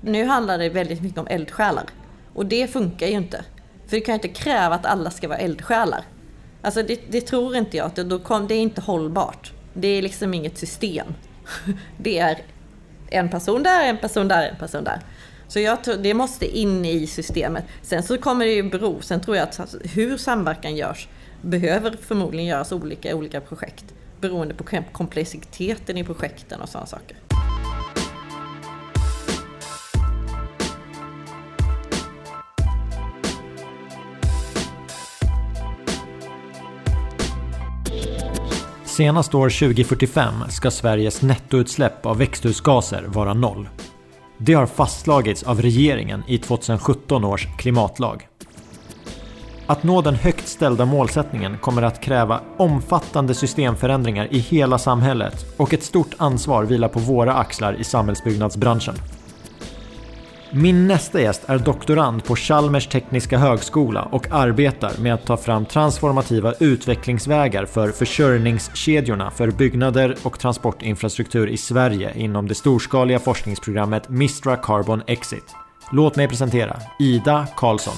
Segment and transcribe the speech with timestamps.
[0.00, 1.84] Nu handlar det väldigt mycket om eldsjälar.
[2.34, 3.44] Och det funkar ju inte.
[3.86, 6.04] För du kan ju inte kräva att alla ska vara eldsjälar.
[6.62, 9.52] Alltså det, det tror inte jag, det, då kom, det är inte hållbart.
[9.74, 11.06] Det är liksom inget system.
[11.98, 12.38] Det är
[13.10, 15.00] en person där, en person där, en person där.
[15.48, 17.64] Så jag tror det måste in i systemet.
[17.82, 21.08] Sen så kommer det ju bero, sen tror jag att alltså, hur samverkan görs
[21.42, 23.84] behöver förmodligen göras olika i olika projekt.
[24.20, 27.16] Beroende på komplexiteten i projekten och sådana saker.
[38.98, 43.68] Senast år 2045 ska Sveriges nettoutsläpp av växthusgaser vara noll.
[44.38, 48.28] Det har fastslagits av regeringen i 2017 års klimatlag.
[49.66, 55.74] Att nå den högt ställda målsättningen kommer att kräva omfattande systemförändringar i hela samhället och
[55.74, 58.94] ett stort ansvar vilar på våra axlar i samhällsbyggnadsbranschen.
[60.50, 65.66] Min nästa gäst är doktorand på Chalmers tekniska högskola och arbetar med att ta fram
[65.66, 74.56] transformativa utvecklingsvägar för försörjningskedjorna för byggnader och transportinfrastruktur i Sverige inom det storskaliga forskningsprogrammet Mistra
[74.56, 75.54] Carbon Exit.
[75.92, 77.94] Låt mig presentera Ida Karlsson.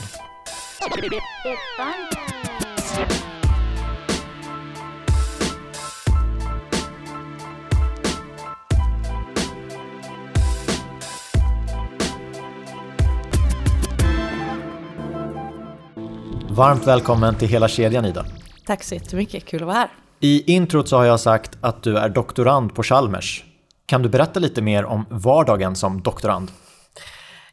[16.52, 18.26] Varmt välkommen till hela kedjan Ida.
[18.66, 19.88] Tack så jättemycket, kul att vara här.
[20.20, 23.44] I introt så har jag sagt att du är doktorand på Chalmers.
[23.86, 26.50] Kan du berätta lite mer om vardagen som doktorand?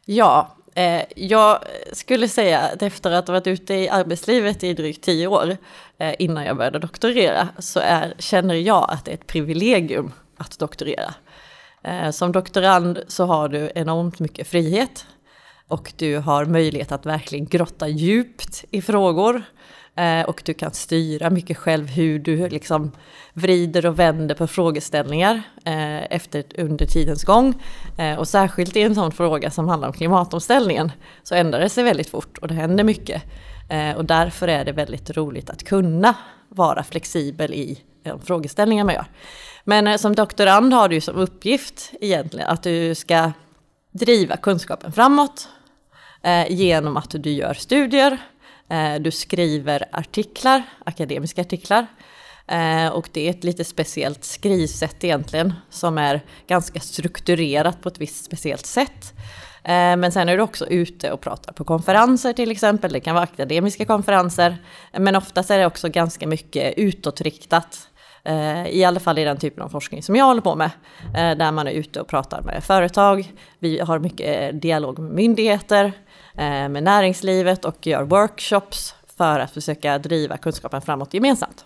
[0.04, 1.58] Ja, eh, jag
[1.92, 5.56] skulle säga att efter att ha varit ute i arbetslivet i drygt tio år
[5.98, 10.58] eh, innan jag började doktorera så är, känner jag att det är ett privilegium att
[10.58, 11.14] doktorera.
[11.82, 15.06] Eh, som doktorand så har du enormt mycket frihet
[15.68, 19.42] och du har möjlighet att verkligen grotta djupt i frågor.
[19.98, 22.92] Eh, och du kan styra mycket själv hur du liksom
[23.32, 27.62] vrider och vänder på frågeställningar eh, efter, under tidens gång.
[27.98, 30.92] Eh, och särskilt i en sån fråga som handlar om klimatomställningen
[31.22, 33.22] så ändrar det sig väldigt fort och det händer mycket.
[33.96, 36.14] Och därför är det väldigt roligt att kunna
[36.48, 39.06] vara flexibel i de frågeställningar man gör.
[39.64, 43.32] Men som doktorand har du som uppgift egentligen att du ska
[43.92, 45.48] driva kunskapen framåt
[46.22, 48.18] Eh, genom att du gör studier,
[48.70, 51.86] eh, du skriver artiklar, akademiska artiklar.
[52.46, 58.00] Eh, och det är ett lite speciellt skrivsätt egentligen som är ganska strukturerat på ett
[58.00, 59.14] visst speciellt sätt.
[59.98, 63.24] Men sen är du också ute och pratar på konferenser till exempel, det kan vara
[63.24, 64.56] akademiska konferenser.
[64.98, 67.88] Men oftast är det också ganska mycket utåtriktat.
[68.66, 70.70] I alla fall i den typen av forskning som jag håller på med.
[71.12, 73.32] Där man är ute och pratar med företag.
[73.58, 75.92] Vi har mycket dialog med myndigheter.
[76.38, 81.64] Eh, med näringslivet och gör workshops för att försöka driva kunskapen framåt gemensamt.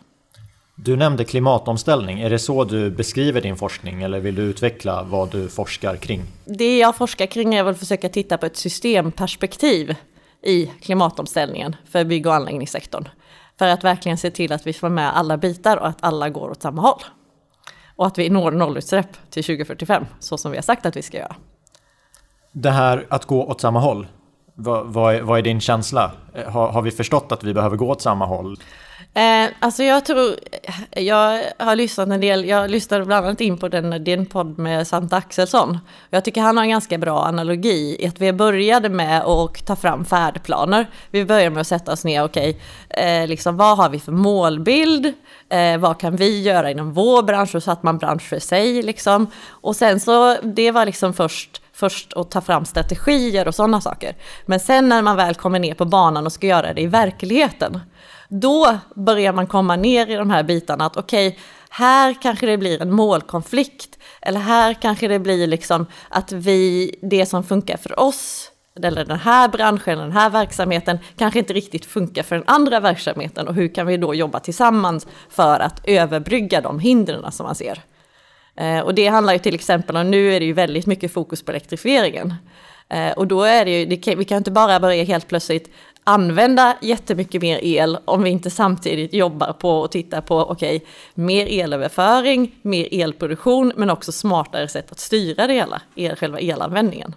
[0.75, 2.21] Du nämnde klimatomställning.
[2.21, 6.23] Är det så du beskriver din forskning eller vill du utveckla vad du forskar kring?
[6.45, 9.95] Det jag forskar kring är att försöka titta på ett systemperspektiv
[10.43, 13.09] i klimatomställningen för bygg och anläggningssektorn.
[13.59, 16.51] För att verkligen se till att vi får med alla bitar och att alla går
[16.51, 17.03] åt samma håll.
[17.97, 21.19] Och att vi når nollutsläpp till 2045, så som vi har sagt att vi ska
[21.19, 21.37] göra.
[22.53, 24.07] Det här att gå åt samma håll,
[24.55, 26.11] vad, vad, är, vad är din känsla?
[26.35, 28.57] Eh, har, har, vi förstått att vi behöver gå åt samma håll?
[29.15, 30.35] Eh, alltså jag tror,
[30.91, 34.87] jag har lyssnat en del, jag lyssnade bland annat in på den, din podd med
[34.87, 35.79] Santa Axelsson.
[36.11, 39.77] Jag tycker han har en ganska bra analogi i att vi började med att ta
[39.77, 40.87] fram färdplaner.
[41.11, 42.61] Vi började med att sätta oss ner, okej,
[42.91, 45.13] okay, eh, liksom, vad har vi för målbild?
[45.49, 47.55] Eh, vad kan vi göra inom vår bransch?
[47.55, 49.27] Och så att man bransch för sig liksom.
[49.49, 54.17] Och sen så, det var liksom först först att ta fram strategier och sådana saker.
[54.47, 57.81] Men sen när man väl kommer ner på banan och ska göra det i verkligheten,
[58.29, 61.41] då börjar man komma ner i de här bitarna att okej, okay,
[61.71, 67.27] här kanske det blir en målkonflikt, eller här kanske det blir liksom att vi, det
[67.27, 68.51] som funkar för oss,
[68.83, 73.49] eller den här branschen, den här verksamheten, kanske inte riktigt funkar för den andra verksamheten
[73.49, 77.83] och hur kan vi då jobba tillsammans för att överbrygga de hindren som man ser.
[78.57, 81.43] Eh, och det handlar ju till exempel om, nu är det ju väldigt mycket fokus
[81.45, 82.35] på elektrifieringen.
[82.89, 85.71] Eh, och då är det ju, det kan, vi kan inte bara börja helt plötsligt
[86.05, 90.89] använda jättemycket mer el om vi inte samtidigt jobbar på och tittar på, okej, okay,
[91.15, 97.15] mer elöverföring, mer elproduktion, men också smartare sätt att styra det hela, el, själva elanvändningen.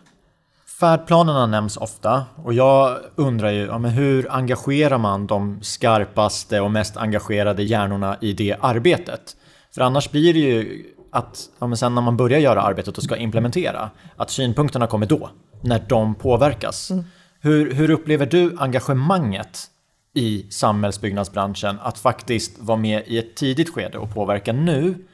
[0.80, 6.72] Färdplanerna nämns ofta och jag undrar ju ja, men hur engagerar man de skarpaste och
[6.72, 9.36] mest engagerade hjärnorna i det arbetet?
[9.76, 13.16] För annars blir det ju att ja, sen när man börjar göra arbetet och ska
[13.16, 15.30] implementera, att synpunkterna kommer då.
[15.62, 16.92] när de påverkas.
[16.92, 17.04] Mm.
[17.40, 19.60] Hur, hur upplever du engagemanget
[20.14, 25.06] i samhällsbyggnadsbranschen att faktiskt vara med i ett tidigt skede och påverka nu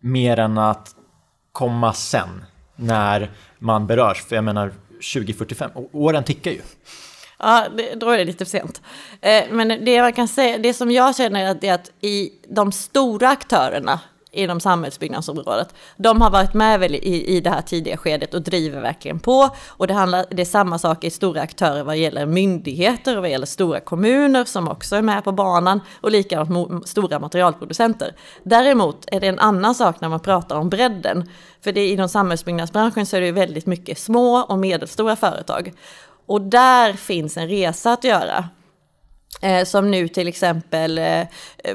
[0.00, 0.88] mer än att
[1.52, 2.44] komma sen
[2.76, 4.24] när man berörs?
[4.24, 4.72] För jag menar
[5.14, 6.60] 2045, åren tickar ju.
[7.38, 8.82] Ja, det, då är det lite för sent.
[9.20, 13.28] Eh, men det man kan säga, det som jag känner är att i de stora
[13.28, 14.00] aktörerna
[14.30, 15.74] inom samhällsbyggnadsområdet.
[15.96, 19.50] De har varit med väl i, i det här tidiga skedet och driver verkligen på.
[19.68, 23.30] Och det, handlar, det är samma sak i stora aktörer vad gäller myndigheter och vad
[23.30, 28.14] gäller stora kommuner som också är med på banan och likadant stora materialproducenter.
[28.42, 31.30] Däremot är det en annan sak när man pratar om bredden.
[31.60, 35.72] För det, inom samhällsbyggnadsbranschen så är det väldigt mycket små och medelstora företag.
[36.26, 38.44] Och där finns en resa att göra.
[39.42, 41.26] Eh, som nu till exempel eh,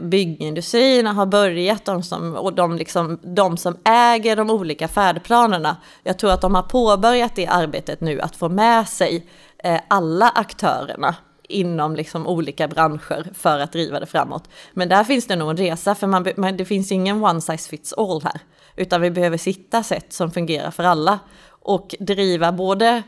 [0.01, 5.77] byggindustrierna har börjat, de som, och de, liksom, de som äger de olika färdplanerna.
[6.03, 9.27] Jag tror att de har påbörjat det arbetet nu, att få med sig
[9.63, 11.15] eh, alla aktörerna
[11.49, 14.49] inom liksom olika branscher för att driva det framåt.
[14.73, 17.69] Men där finns det nog en resa, för man, man, det finns ingen one size
[17.69, 18.39] fits all här.
[18.75, 21.19] Utan vi behöver sitta sätt som fungerar för alla
[21.49, 23.03] och driva både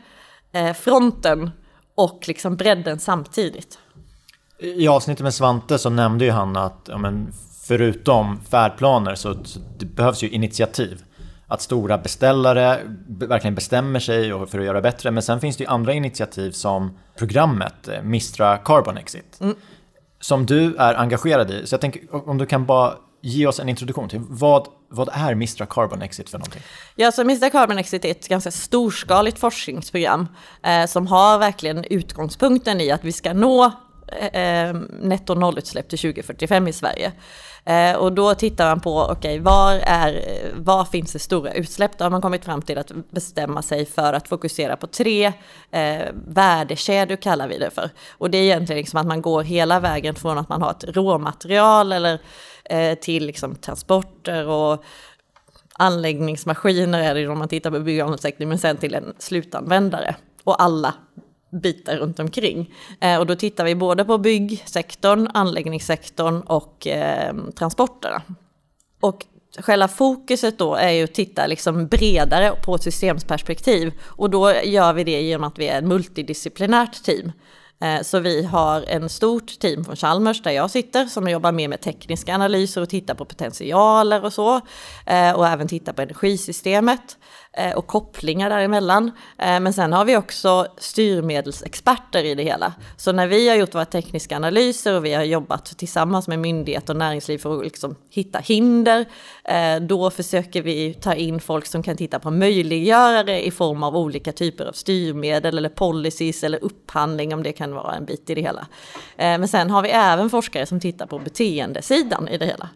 [0.52, 1.50] eh, fronten
[1.94, 3.78] och liksom bredden samtidigt.
[4.58, 7.32] I avsnittet med Svante så nämnde ju han att ja, men,
[7.62, 11.02] förutom färdplaner så, så det behövs ju initiativ.
[11.48, 15.10] Att stora beställare verkligen bestämmer sig för att göra bättre.
[15.10, 19.38] Men sen finns det ju andra initiativ som programmet eh, Mistra Carbon Exit.
[19.40, 19.56] Mm.
[20.20, 21.66] Som du är engagerad i.
[21.66, 25.34] Så jag tänker om du kan bara ge oss en introduktion till vad, vad är
[25.34, 26.62] Mistra Carbon Exit för någonting?
[26.96, 30.28] Ja, så Mistra Carbon Exit är ett ganska storskaligt forskningsprogram
[30.62, 33.72] eh, som har verkligen utgångspunkten i att vi ska nå
[34.08, 37.12] Eh, eh, netto nollutsläpp till 2045 i Sverige.
[37.64, 39.80] Eh, och då tittar man på, okej, okay, var,
[40.62, 41.98] var finns det stora utsläpp?
[41.98, 45.32] Då har man kommit fram till att bestämma sig för att fokusera på tre
[45.70, 47.90] eh, värdekedjor kallar vi det för.
[48.10, 50.84] Och det är egentligen liksom att man går hela vägen från att man har ett
[50.96, 52.18] råmaterial eller
[52.64, 54.84] eh, till liksom transporter och
[55.78, 60.14] anläggningsmaskiner är det om man tittar på byggsektorn, men sen till en slutanvändare.
[60.44, 60.94] Och alla
[61.62, 62.74] bitar runt omkring.
[63.00, 68.22] Eh, och då tittar vi både på byggsektorn, anläggningssektorn och eh, transporterna.
[69.00, 69.26] Och
[69.58, 73.92] själva fokuset då är ju att titta liksom bredare på ett systemsperspektiv.
[74.02, 77.32] Och då gör vi det genom att vi är ett multidisciplinärt team.
[77.80, 81.68] Eh, så vi har en stort team från Chalmers där jag sitter som jobbar mer
[81.68, 84.60] med tekniska analyser och tittar på potentialer och så.
[85.06, 87.18] Eh, och även tittar på energisystemet.
[87.58, 89.10] Eh, och kopplingar däremellan.
[89.38, 92.74] Eh, men sen har vi också styrmedelsexperter i det hela.
[92.96, 96.92] Så när vi har gjort våra tekniska analyser och vi har jobbat tillsammans med myndigheter
[96.92, 99.04] och näringsliv för att liksom hitta hinder,
[99.44, 103.96] eh, då försöker vi ta in folk som kan titta på möjliggörare i form av
[103.96, 108.34] olika typer av styrmedel eller policies eller upphandling om det kan vara en bit i
[108.34, 108.66] det hela.
[109.16, 112.68] Men sen har vi även forskare som tittar på beteendesidan i det hela.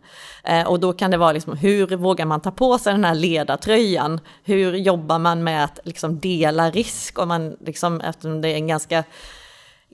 [0.67, 4.21] Och då kan det vara liksom hur vågar man ta på sig den här ledartröjan?
[4.45, 7.19] Hur hur jobbar man med att liksom dela risk?
[7.19, 9.05] Om man liksom, eftersom det är en ganska,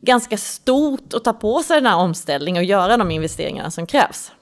[0.02, 4.32] ganska stort att ta på sig den här omställningen och göra de investeringarna som krävs.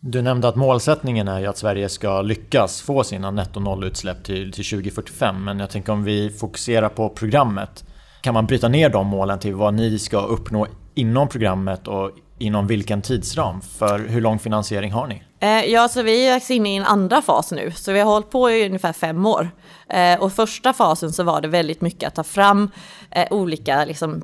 [0.00, 4.64] Du nämnde att målsättningen är att Sverige ska lyckas få sina netto nollutsläpp till, till
[4.64, 5.44] 2045.
[5.44, 7.84] Men jag tänker om vi fokuserar på programmet.
[8.20, 12.66] Kan man bryta ner de målen till vad ni ska uppnå inom programmet och inom
[12.66, 13.60] vilken tidsram?
[13.60, 15.22] För hur lång finansiering har ni?
[15.42, 18.30] Eh, ja, så vi är inne i en andra fas nu, så vi har hållit
[18.30, 19.50] på i ungefär fem år.
[19.88, 22.70] Eh, och första fasen så var det väldigt mycket att ta fram
[23.10, 24.22] eh, olika liksom,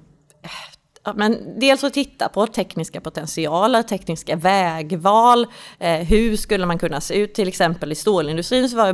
[1.15, 5.47] men dels att titta på tekniska potentialer, tekniska vägval.
[5.79, 7.35] Eh, hur skulle man kunna se ut?
[7.35, 8.89] Till exempel i stålindustrin så var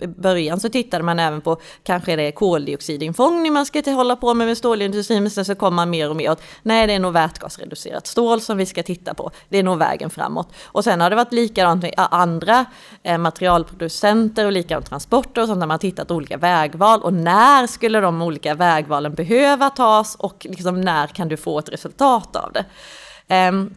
[0.00, 4.34] i början så tittade man även på kanske det är koldioxidinfångning man ska hålla på
[4.34, 5.22] med med stålindustrin.
[5.22, 8.40] Men sen så kommer man mer och mer åt nej det är nog vätgasreducerat stål
[8.40, 9.30] som vi ska titta på.
[9.48, 10.52] Det är nog vägen framåt.
[10.64, 12.64] Och sen har det varit likadant med eh, andra
[13.02, 17.02] eh, materialproducenter och likadant transporter och sånt där man har tittat olika vägval.
[17.02, 21.58] Och när skulle de olika vägvalen behöva tas och liksom när kan du få få
[21.58, 22.64] ett resultat av det.
[23.48, 23.74] Um,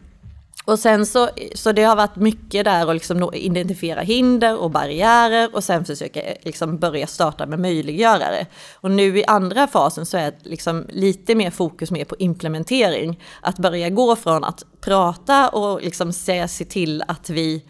[0.64, 5.54] och sen så, så det har varit mycket där att liksom identifiera hinder och barriärer
[5.54, 8.46] och sen försöka eh, liksom börja starta med möjliggörare.
[8.74, 13.20] Och nu i andra fasen så är det liksom lite mer fokus mer på implementering.
[13.40, 17.64] Att börja gå från att prata och liksom se, se till att vi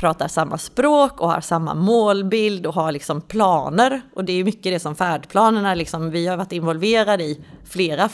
[0.00, 4.00] pratar samma språk och har samma målbild och har liksom planer.
[4.14, 8.08] Och det är mycket det som färdplanerna, liksom, vi har varit involverade i flera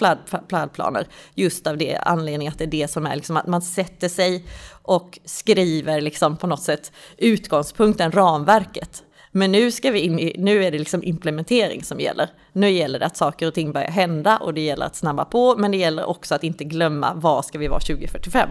[0.50, 1.07] färdplaner.
[1.35, 4.45] Just av det anledningen att det är det som är liksom att man sätter sig
[4.83, 9.02] och skriver liksom på något sätt utgångspunkten, ramverket.
[9.33, 12.28] Men nu, ska vi in i, nu är det liksom implementering som gäller.
[12.52, 15.57] Nu gäller det att saker och ting börjar hända och det gäller att snabba på,
[15.57, 18.49] men det gäller också att inte glömma var ska vi vara 2045.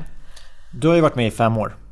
[0.74, 1.85] Du har ju varit med i fem år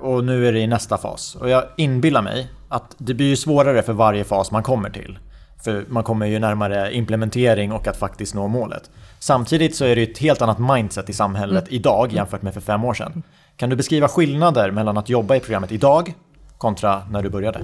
[0.00, 1.34] och nu är det i nästa fas.
[1.34, 5.18] Och jag inbillar mig att det blir ju svårare för varje fas man kommer till.
[5.64, 8.90] För man kommer ju närmare implementering och att faktiskt nå målet.
[9.18, 11.74] Samtidigt så är det ett helt annat mindset i samhället mm.
[11.74, 13.22] idag jämfört med för fem år sedan.
[13.56, 16.14] Kan du beskriva skillnader mellan att jobba i programmet idag
[16.58, 17.60] kontra när du började?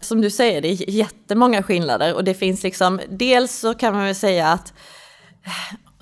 [0.00, 4.04] Som du säger, det är jättemånga skillnader och det finns liksom, dels så kan man
[4.04, 4.72] väl säga att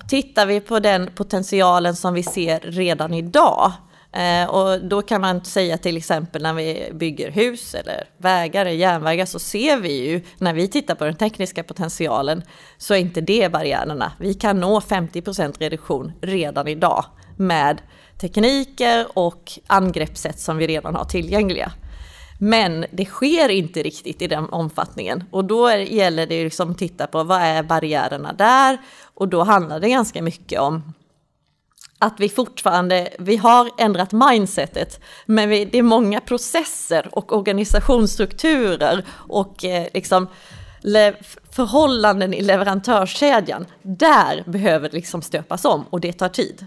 [0.09, 3.84] tittar vi på den potentialen som vi ser redan idag Eh,
[4.15, 8.77] Eh, och då kan man säga till exempel när vi bygger hus eller vägar eller
[8.77, 12.43] järnvägar så ser vi ju när vi tittar på den tekniska potentialen
[12.77, 14.11] så är inte det barriärerna.
[14.19, 17.05] Vi kan nå 50% reduktion redan idag
[17.37, 17.81] med
[18.21, 21.71] tekniker och angreppssätt som vi redan har tillgängliga.
[22.39, 26.77] Men det sker inte riktigt i den omfattningen och då är, gäller det liksom att
[26.77, 28.77] titta på vad är barriärerna där
[29.13, 30.93] och då handlar det ganska mycket om
[31.99, 39.05] att vi fortfarande, vi har ändrat mindsetet, men vi, det är många processer och organisationsstrukturer
[39.09, 40.27] och eh, liksom
[41.51, 43.65] förhållanden i leverantörskedjan.
[43.81, 46.65] Där behöver det liksom stöpas om och det tar tid.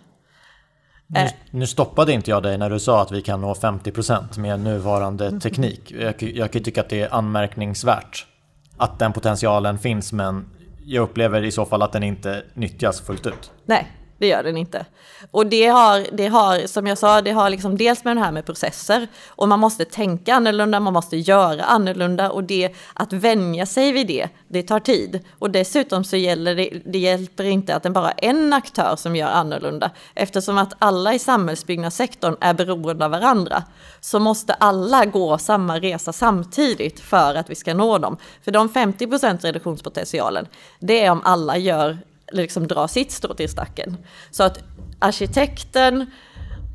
[1.06, 4.61] Nu, nu, stoppade inte jag dig när du sa att vi kan nå 50% med
[4.61, 5.40] nuvarande mm.
[5.40, 5.92] teknik.
[6.00, 8.26] Jag, jag kan tycka att det är anmärkningsvärt
[8.76, 10.47] att den potentialen finns men
[10.85, 13.50] jag upplever i så fall att den inte nyttjas fullt ut.
[13.64, 13.87] Nej,
[14.18, 14.87] det gör den inte.
[15.30, 18.32] Och det har, det har, som jag sa, det har liksom dels med det här
[18.32, 23.66] med processer och man måste tänka annorlunda, man måste göra annorlunda och det att vänja
[23.66, 25.20] sig vid det, det tar tid.
[25.38, 29.16] Och dessutom så gäller det, det hjälper inte att det bara är en aktör som
[29.16, 29.90] gör annorlunda.
[30.14, 33.62] Eftersom att alla i samhällsbyggnadssektorn är beroende av varandra
[34.00, 38.16] så måste alla gå samma resa samtidigt för att vi ska nå dem.
[38.42, 40.46] För de 50 procent reduktionspotentialen,
[40.80, 41.98] det är om alla gör
[42.32, 43.97] liksom dra sitt strå till stacken.
[44.30, 44.58] Så att
[44.99, 46.11] arkitekten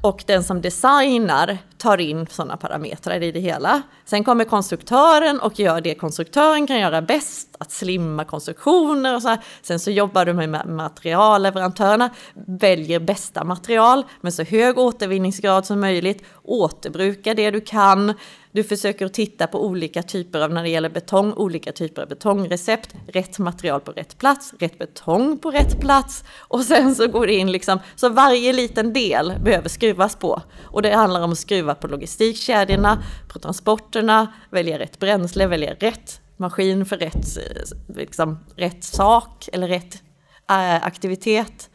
[0.01, 3.81] och den som designar tar in sådana parametrar i det hela.
[4.05, 9.27] Sen kommer konstruktören och gör det konstruktören kan göra bäst, att slimma konstruktioner och så
[9.27, 9.39] här.
[9.61, 16.23] Sen så jobbar du med materialleverantörerna, väljer bästa material med så hög återvinningsgrad som möjligt,
[16.43, 18.13] återbruka det du kan,
[18.53, 22.89] du försöker titta på olika typer av, när det gäller betong, olika typer av betongrecept,
[23.07, 27.33] rätt material på rätt plats, rätt betong på rätt plats och sen så går det
[27.33, 30.41] in liksom, så varje liten del behöver skruvas på.
[30.63, 33.03] Och det handlar om att skruva på logistikkedjorna,
[33.33, 39.67] på transporterna, välja rätt bränsle, välja rätt maskin för rätt, eh, liksom, rätt sak eller
[39.67, 40.03] rätt
[40.49, 41.69] äh, aktivitet.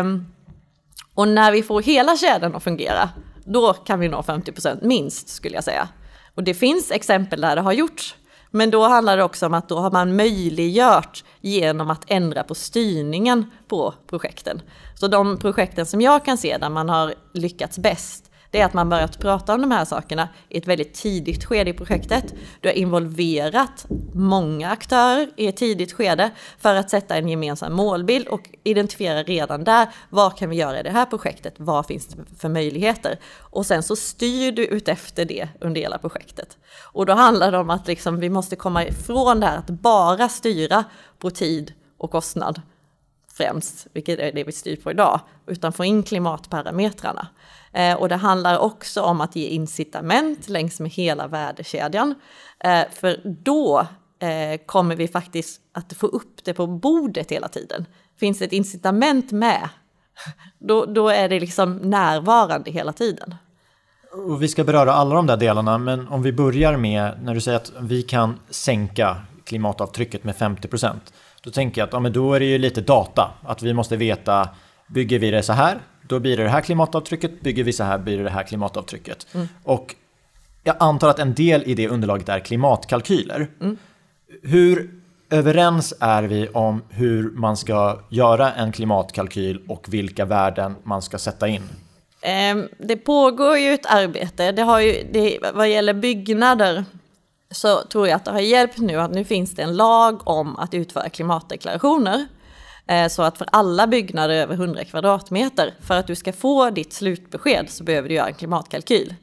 [0.00, 0.26] Um,
[1.14, 3.10] och när vi får hela kedjan att fungera,
[3.44, 5.88] då kan vi nå 50% minst skulle jag säga.
[6.34, 8.16] Och det finns exempel där det har gjorts.
[8.50, 12.54] Men då handlar det också om att då har man möjliggjort genom att ändra på
[12.54, 14.62] styrningen på projekten.
[14.94, 18.74] Så de projekten som jag kan se där man har lyckats bäst, det är att
[18.74, 22.34] man börjat prata om de här sakerna i ett väldigt tidigt skede i projektet.
[22.60, 28.28] Du har involverat många aktörer i ett tidigt skede för att sätta en gemensam målbild
[28.28, 32.16] och identifiera redan där vad kan vi göra i det här projektet, vad finns det
[32.38, 33.18] för möjligheter?
[33.38, 36.58] Och sen så styr du utefter det under hela projektet.
[36.92, 40.28] Och då handlar det om att liksom, vi måste komma ifrån det här att bara
[40.28, 40.84] styra
[41.18, 42.62] på tid och kostnad
[43.32, 47.28] främst, vilket är det vi styr på idag, utan få in klimatparametrarna.
[47.72, 52.14] Eh, och det handlar också om att ge incitament längs med hela värdekedjan.
[52.64, 53.86] Eh, för då
[54.20, 57.86] eh, kommer vi faktiskt att få upp det på bordet hela tiden.
[58.20, 59.68] Finns ett incitament med,
[60.58, 63.34] då, då är det liksom närvarande hela tiden.
[64.12, 67.40] Och vi ska beröra alla de där delarna, men om vi börjar med när du
[67.40, 71.12] säger att vi kan sänka klimatavtrycket med 50 procent.
[71.42, 73.96] Då tänker jag att ja, men då är det ju lite data, att vi måste
[73.96, 74.48] veta,
[74.88, 75.78] bygger vi det så här,
[76.10, 79.26] då blir det det här klimatavtrycket, bygger vi så här blir det det här klimatavtrycket.
[79.34, 79.48] Mm.
[79.64, 79.94] Och
[80.64, 83.48] jag antar att en del i det underlaget är klimatkalkyler.
[83.60, 83.76] Mm.
[84.42, 84.90] Hur
[85.30, 91.18] överens är vi om hur man ska göra en klimatkalkyl och vilka värden man ska
[91.18, 91.62] sätta in?
[92.22, 96.84] Ehm, det pågår ju ett arbete, det har ju, det, vad gäller byggnader
[97.50, 100.56] så tror jag att det har hjälpt nu att nu finns det en lag om
[100.56, 102.26] att utföra klimatdeklarationer.
[102.90, 106.92] Eh, så att för alla byggnader över 100 kvadratmeter, för att du ska få ditt
[106.92, 109.14] slutbesked så behöver du göra en klimatkalkyl.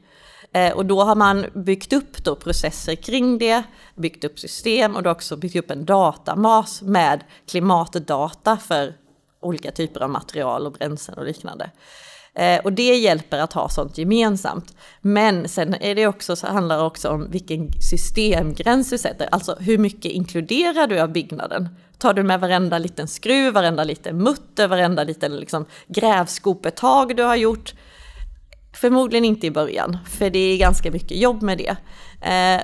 [0.52, 3.62] Eh, och då har man byggt upp då processer kring det,
[3.94, 8.94] byggt upp system och då också byggt upp en datamas med klimatdata för
[9.40, 11.70] olika typer av material och bränslen och liknande.
[12.34, 14.76] Eh, och det hjälper att ha sånt gemensamt.
[15.00, 19.56] Men sen är det också, så handlar det också om vilken systemgräns du sätter, alltså
[19.60, 21.68] hur mycket inkluderar du av byggnaden?
[21.98, 27.36] Tar du med varenda liten skruv, varenda liten mutter, varenda liten liksom grävskopetag du har
[27.36, 27.74] gjort?
[28.74, 31.76] Förmodligen inte i början, för det är ganska mycket jobb med det.
[32.28, 32.62] Eh,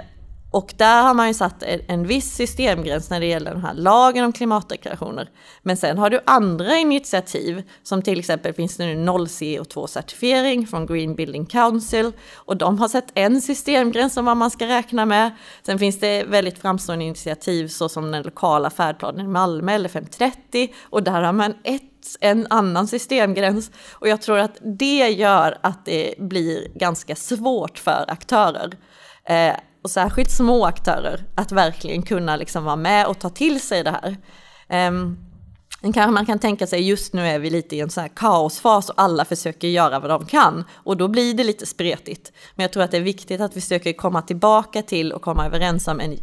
[0.55, 4.25] och där har man ju satt en viss systemgräns när det gäller den här lagen
[4.25, 5.31] om klimatdeklarationer.
[5.63, 10.87] Men sen har du andra initiativ, som till exempel finns det nu noll CO2-certifiering från
[10.87, 12.13] Green Building Council.
[12.35, 15.31] Och de har sett en systemgräns om vad man ska räkna med.
[15.67, 20.69] Sen finns det väldigt framstående initiativ såsom den lokala färdplanen i Malmö eller 530.
[20.83, 21.83] Och där har man ett
[22.21, 23.71] en annan systemgräns.
[23.93, 28.71] Och jag tror att det gör att det blir ganska svårt för aktörer.
[29.25, 29.55] Eh,
[29.85, 33.91] och särskilt små aktörer, att verkligen kunna liksom vara med och ta till sig det
[33.91, 34.17] här.
[34.89, 35.19] Um,
[35.83, 38.91] kanske man kan tänka sig just nu är vi lite i en sån här kaosfas
[38.91, 42.33] och alla försöker göra vad de kan och då blir det lite spretigt.
[42.55, 45.47] Men jag tror att det är viktigt att vi försöker komma tillbaka till och komma
[45.47, 46.19] överens om en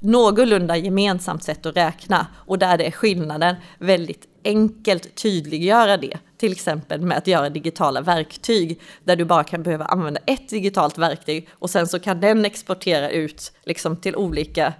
[0.00, 6.18] någorlunda gemensamt sätt att räkna och där det är skillnaden väldigt enkelt tydliggöra det.
[6.36, 10.98] Till exempel med att göra digitala verktyg där du bara kan behöva använda ett digitalt
[10.98, 14.74] verktyg och sen så kan den exportera ut liksom till olika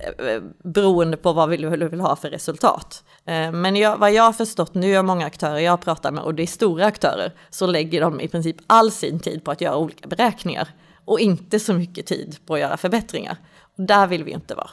[0.00, 3.04] eh, eh, beroende på vad du vill ha för resultat.
[3.24, 6.34] Eh, men jag, vad jag har förstått nu av många aktörer jag pratar med, och
[6.34, 9.76] det är stora aktörer, så lägger de i princip all sin tid på att göra
[9.76, 10.68] olika beräkningar
[11.04, 13.36] och inte så mycket tid på att göra förbättringar.
[13.76, 14.70] Där vill vi inte vara.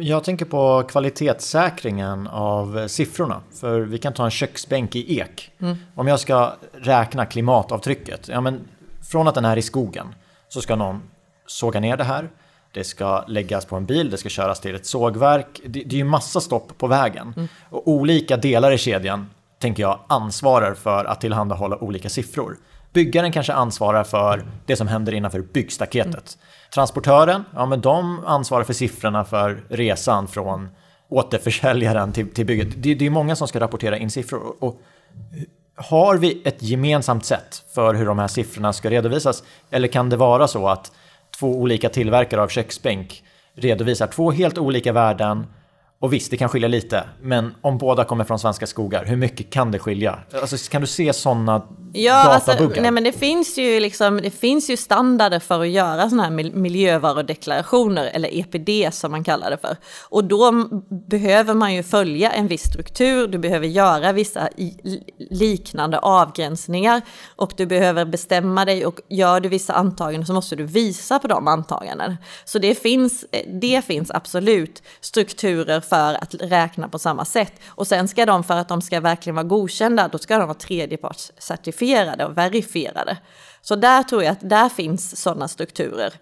[0.00, 3.40] Jag tänker på kvalitetssäkringen av siffrorna.
[3.60, 5.50] För vi kan ta en köksbänk i ek.
[5.60, 5.76] Mm.
[5.94, 8.28] Om jag ska räkna klimatavtrycket.
[8.28, 8.68] Ja, men
[9.10, 10.14] från att den är i skogen
[10.48, 11.02] så ska någon
[11.46, 12.30] såga ner det här.
[12.72, 15.60] Det ska läggas på en bil, det ska köras till ett sågverk.
[15.64, 17.32] Det, det är ju massa stopp på vägen.
[17.36, 17.48] Mm.
[17.70, 22.56] Och olika delar i kedjan, tänker jag, ansvarar för att tillhandahålla olika siffror.
[22.92, 26.14] Byggaren kanske ansvarar för det som händer innanför byggstaketet.
[26.14, 26.65] Mm.
[26.76, 30.68] Transportören, ja men de ansvarar för siffrorna för resan från
[31.08, 32.68] återförsäljaren till, till bygget.
[32.76, 34.38] Det, det är många som ska rapportera in siffror.
[34.38, 34.80] Och, och
[35.76, 39.42] har vi ett gemensamt sätt för hur de här siffrorna ska redovisas?
[39.70, 40.92] Eller kan det vara så att
[41.38, 43.22] två olika tillverkare av köksbänk
[43.54, 45.46] redovisar två helt olika värden
[46.00, 49.50] och visst, det kan skilja lite, men om båda kommer från svenska skogar, hur mycket
[49.50, 50.18] kan det skilja?
[50.40, 54.70] Alltså, kan du se sådana ja, alltså, nej, men det finns ju liksom, det finns
[54.70, 59.76] ju standarder för att göra sådana här miljövarudeklarationer, eller EPD som man kallar det för.
[60.08, 60.68] Och då
[61.08, 64.48] behöver man ju följa en viss struktur, du behöver göra vissa
[65.30, 67.02] liknande avgränsningar
[67.36, 71.28] och du behöver bestämma dig och gör du vissa antaganden så måste du visa på
[71.28, 72.16] de antaganden.
[72.44, 73.24] Så det finns,
[73.60, 77.52] det finns absolut strukturer för för att räkna på samma sätt.
[77.68, 80.58] Och sen ska de, för att de ska verkligen vara godkända, då ska de vara
[80.58, 83.16] tredjepartscertifierade och verifierade.
[83.62, 86.12] Så där tror jag att där finns sådana strukturer.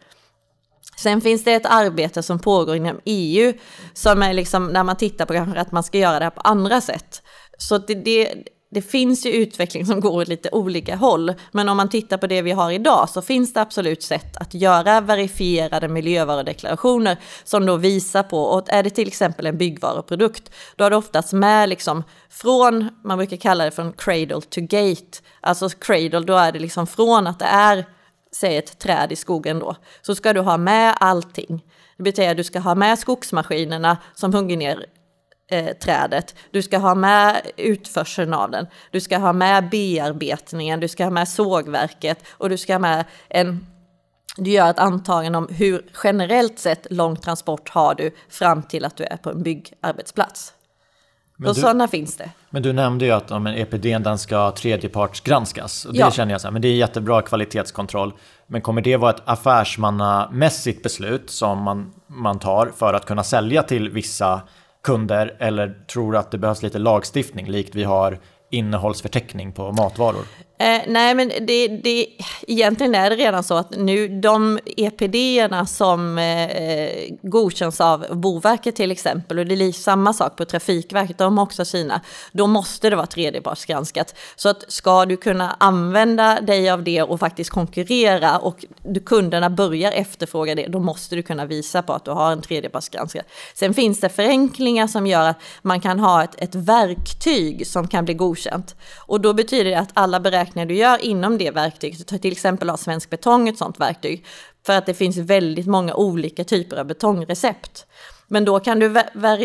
[0.96, 3.52] Sen finns det ett arbete som pågår inom EU
[3.94, 6.80] som är liksom när man tittar på att man ska göra det här på andra
[6.80, 7.22] sätt.
[7.58, 8.34] Så det, det,
[8.74, 11.34] det finns ju utveckling som går åt lite olika håll.
[11.52, 14.54] Men om man tittar på det vi har idag så finns det absolut sätt att
[14.54, 20.84] göra verifierade miljövarudeklarationer som då visar på, och är det till exempel en byggvaruprodukt, då
[20.84, 25.18] är det oftast med liksom från, man brukar kalla det från cradle to gate.
[25.40, 27.84] Alltså cradle, då är det liksom från att det är,
[28.32, 31.64] säg ett träd i skogen då, så ska du ha med allting.
[31.96, 34.86] Det betyder att du ska ha med skogsmaskinerna som hugger ner
[35.50, 36.34] eh, trädet.
[36.50, 38.66] Du ska ha med utförseln av den.
[38.90, 43.04] Du ska ha med bearbetningen, du ska ha med sågverket och du ska ha med
[43.28, 43.66] en
[44.36, 48.96] du gör ett antagande om hur generellt sett lång transport har du fram till att
[48.96, 50.52] du är på en byggarbetsplats.
[51.36, 52.30] Men och du, sådana finns det.
[52.50, 55.84] Men du nämnde ju att om en EPD den ska tredjepartsgranskas.
[55.84, 56.10] Och det ja.
[56.10, 58.12] känner jag så här, men det är jättebra kvalitetskontroll.
[58.46, 63.62] Men kommer det vara ett affärsmannamässigt beslut som man, man tar för att kunna sälja
[63.62, 64.40] till vissa
[64.84, 68.18] kunder eller tror att det behövs lite lagstiftning likt vi har
[68.50, 70.24] innehållsförteckning på matvaror?
[70.58, 72.06] Eh, nej, men det, det,
[72.46, 76.90] egentligen är det redan så att nu de EPD-erna som eh,
[77.22, 81.64] godkänns av Boverket till exempel, och det är samma sak på Trafikverket, de har också
[81.64, 82.00] sina,
[82.32, 84.14] då måste det vara tredjepartsgranskat.
[84.36, 89.50] Så att ska du kunna använda dig av det och faktiskt konkurrera och du, kunderna
[89.50, 93.26] börjar efterfråga det, då måste du kunna visa på att du har en tredjepartsgranskat.
[93.54, 98.04] Sen finns det förenklingar som gör att man kan ha ett, ett verktyg som kan
[98.04, 98.76] bli godkänt.
[99.06, 102.70] Och då betyder det att alla beräkningar beräkningar du gör inom det verktyget, till exempel
[102.70, 104.24] har Svensk Betong ett sådant verktyg,
[104.66, 107.86] för att det finns väldigt många olika typer av betongrecept.
[108.28, 108.94] Men då, kan du,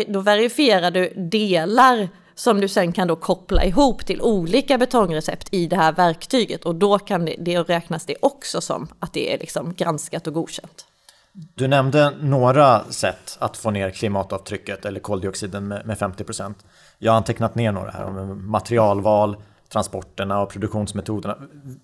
[0.08, 5.66] då verifierar du delar som du sen kan då koppla ihop till olika betongrecept i
[5.66, 9.38] det här verktyget och då kan det, det räknas det också som att det är
[9.38, 10.86] liksom granskat och godkänt.
[11.32, 16.64] Du nämnde några sätt att få ner klimatavtrycket eller koldioxiden med, med 50 procent.
[16.98, 19.36] Jag har antecknat ner några här om materialval,
[19.72, 21.36] transporterna och produktionsmetoderna.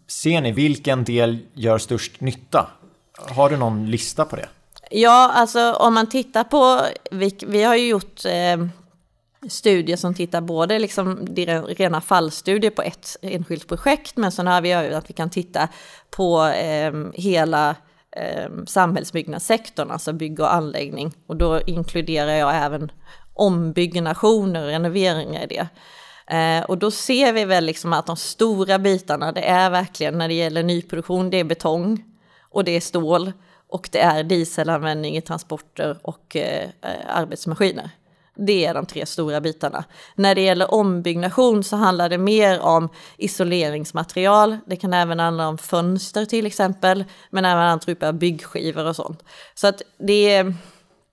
[0.06, 2.70] Ser ni vilken del gör störst nytta?
[3.18, 4.48] Har du någon lista på det?
[4.90, 8.66] Ja, alltså om man tittar på, vi, vi har ju gjort eh,
[9.48, 11.26] studier som tittar både liksom
[11.68, 15.68] rena fallstudier på ett enskilt projekt, men sen har vi att vi kan titta
[16.10, 17.76] på eh, hela
[18.16, 21.12] eh, samhällsbyggnadssektorn, alltså bygg och anläggning.
[21.26, 22.92] Och då inkluderar jag även
[23.34, 25.68] ombyggnationer och renoveringar i det.
[26.30, 30.28] Eh, och då ser vi väl liksom att de stora bitarna, det är verkligen när
[30.28, 32.04] det gäller nyproduktion, det är betong
[32.40, 33.32] och det är stål
[33.68, 37.90] och det är dieselanvändning i transporter och eh, eh arbetsmaskiner.
[38.38, 39.84] Det är de tre stora bitarna.
[40.14, 44.58] När det gäller ombyggnation så handlar det mer om isoleringsmaterial.
[44.66, 48.96] Det kan även handla om fönster till exempel, men även andra typer av byggskivor och
[48.96, 49.24] sånt.
[49.54, 50.54] Så att det är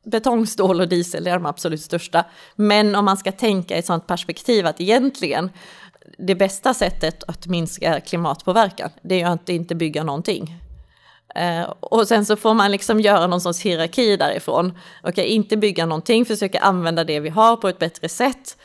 [0.03, 2.25] betong, stål och diesel är de absolut största.
[2.55, 5.49] Men om man ska tänka i ett sådant perspektiv att egentligen
[6.17, 10.59] det bästa sättet att minska klimatpåverkan, det är ju att inte bygga någonting.
[11.35, 14.77] Eh, och sen så får man liksom göra någon sorts hierarki därifrån.
[15.03, 18.57] Okej, inte bygga någonting, försöka använda det vi har på ett bättre sätt.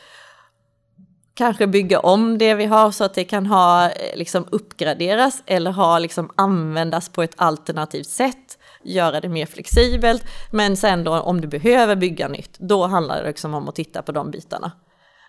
[1.33, 5.71] Kanske bygga om det vi har så att det kan ha, eh, liksom uppgraderas eller
[5.71, 8.58] ha, liksom användas på ett alternativt sätt.
[8.83, 10.23] Göra det mer flexibelt.
[10.51, 14.01] Men sen då om du behöver bygga nytt, då handlar det liksom om att titta
[14.01, 14.71] på de bitarna.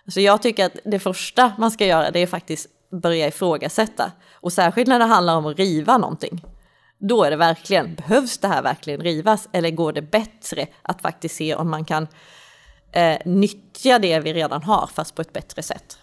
[0.07, 2.67] Så jag tycker att det första man ska göra det är faktiskt
[3.01, 4.11] börja ifrågasätta.
[4.33, 6.45] Och särskilt när det handlar om att riva någonting.
[6.99, 11.35] Då är det verkligen, behövs det här verkligen rivas eller går det bättre att faktiskt
[11.35, 12.07] se om man kan
[12.91, 15.97] eh, nyttja det vi redan har fast på ett bättre sätt?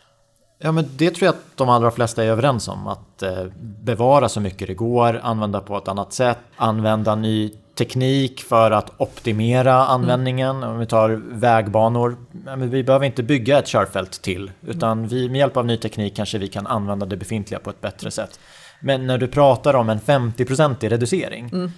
[0.59, 2.87] Ja, men det tror jag att de allra flesta är överens om.
[2.87, 8.41] Att eh, bevara så mycket det går, använda på ett annat sätt, använda ny teknik
[8.41, 10.57] för att optimera användningen.
[10.57, 10.69] Mm.
[10.69, 12.17] Om vi tar vägbanor,
[12.57, 16.39] vi behöver inte bygga ett körfält till, utan vi, med hjälp av ny teknik kanske
[16.39, 18.41] vi kan använda det befintliga på ett bättre sätt.
[18.81, 21.71] Men när du pratar om en 50-procentig reducering, mm.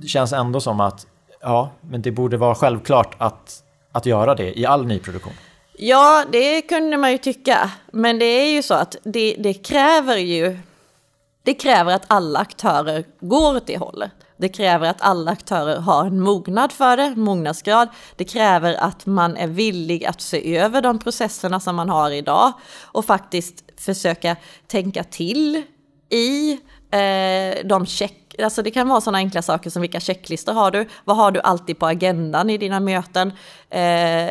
[0.00, 1.06] det känns ändå som att
[1.40, 5.32] ja, men det borde vara självklart att, att göra det i all nyproduktion.
[5.78, 7.70] Ja, det kunde man ju tycka.
[7.92, 10.58] Men det är ju så att det, det kräver ju
[11.46, 14.10] det kräver att alla aktörer går åt det hållet.
[14.36, 17.88] Det kräver att alla aktörer har en mognad för det, mognadsgrad.
[18.16, 22.52] Det kräver att man är villig att se över de processerna som man har idag
[22.82, 24.36] och faktiskt försöka
[24.66, 25.62] tänka till
[26.10, 26.52] i
[26.90, 30.88] eh, de check Alltså det kan vara sådana enkla saker som vilka checklistor har du?
[31.04, 33.32] Vad har du alltid på agendan i dina möten?
[33.70, 34.30] Eh,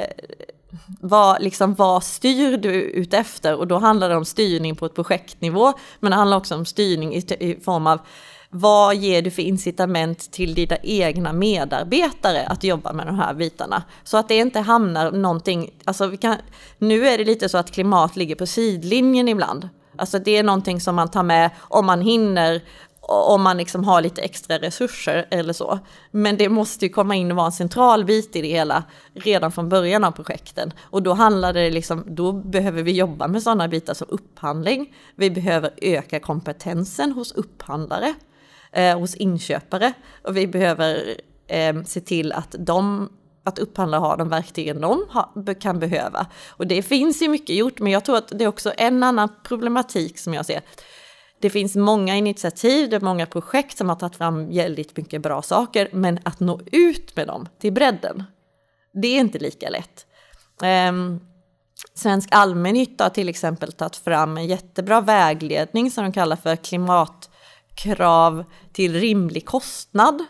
[1.00, 3.56] vad, liksom, vad styr du ut efter?
[3.56, 7.16] Och då handlar det om styrning på ett projektnivå, men det handlar också om styrning
[7.16, 8.00] i, i form av
[8.50, 13.84] vad ger du för incitament till dina egna medarbetare att jobba med de här bitarna?
[14.04, 16.36] Så att det inte hamnar någonting, alltså vi kan,
[16.78, 19.70] nu är det lite så att klimat ligger på sidlinjen ibland.
[19.98, 22.62] Alltså det är någonting som man tar med om man hinner,
[23.08, 25.80] om man liksom har lite extra resurser eller så.
[26.12, 29.52] Men det måste ju komma in och vara en central bit i det hela redan
[29.52, 30.74] från början av projekten.
[30.82, 34.96] Och då handlar det liksom, då behöver vi jobba med sådana bitar som upphandling.
[35.16, 38.14] Vi behöver öka kompetensen hos upphandlare,
[38.72, 39.94] eh, hos inköpare.
[40.24, 41.16] Och vi behöver
[41.48, 43.10] eh, se till att de
[43.46, 45.06] att upphandla har de verktygen de
[45.60, 46.28] kan behöva.
[46.50, 49.30] Och det finns ju mycket gjort, men jag tror att det är också en annan
[49.44, 50.62] problematik som jag ser.
[51.42, 55.42] Det finns många initiativ, det är många projekt som har tagit fram väldigt mycket bra
[55.42, 58.24] saker, men att nå ut med dem till bredden,
[58.94, 60.06] det är inte lika lätt.
[60.90, 61.20] Um,
[61.94, 68.44] Svensk allmännytta har till exempel tagit fram en jättebra vägledning som de kallar för klimatkrav
[68.74, 70.26] till rimlig kostnad.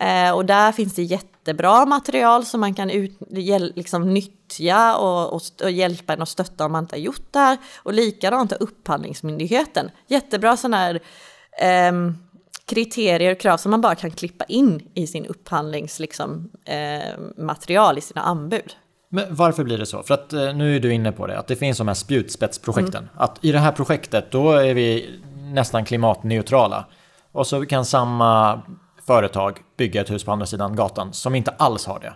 [0.00, 1.02] Eh, och där finns det
[1.44, 3.18] jättebra material som man kan ut,
[3.74, 7.38] liksom nyttja och, och, och, hjälpa en och stötta om man inte har gjort det
[7.38, 7.58] här.
[7.76, 9.90] Och likadant har Upphandlingsmyndigheten.
[10.06, 11.00] Jättebra sådana här
[11.60, 11.92] eh,
[12.66, 16.50] kriterier och krav som man bara kan klippa in i sin upphandlingsmaterial liksom,
[17.68, 18.76] eh, i sina anbud.
[19.08, 20.02] Men varför blir det så?
[20.02, 23.02] För att eh, nu är du inne på det, att det finns de här spjutspetsprojekten.
[23.02, 23.14] Mm.
[23.16, 26.86] Att i det här projektet, då är vi nästan klimatneutrala.
[27.32, 28.62] Och så kan samma
[29.06, 32.12] företag bygga ett hus på andra sidan gatan som inte alls har det.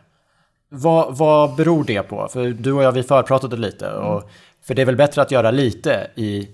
[0.69, 2.29] Vad, vad beror det på?
[2.29, 3.91] För du och jag, vi förpratade lite.
[3.93, 4.29] Och, mm.
[4.67, 6.49] För det är väl bättre att göra lite i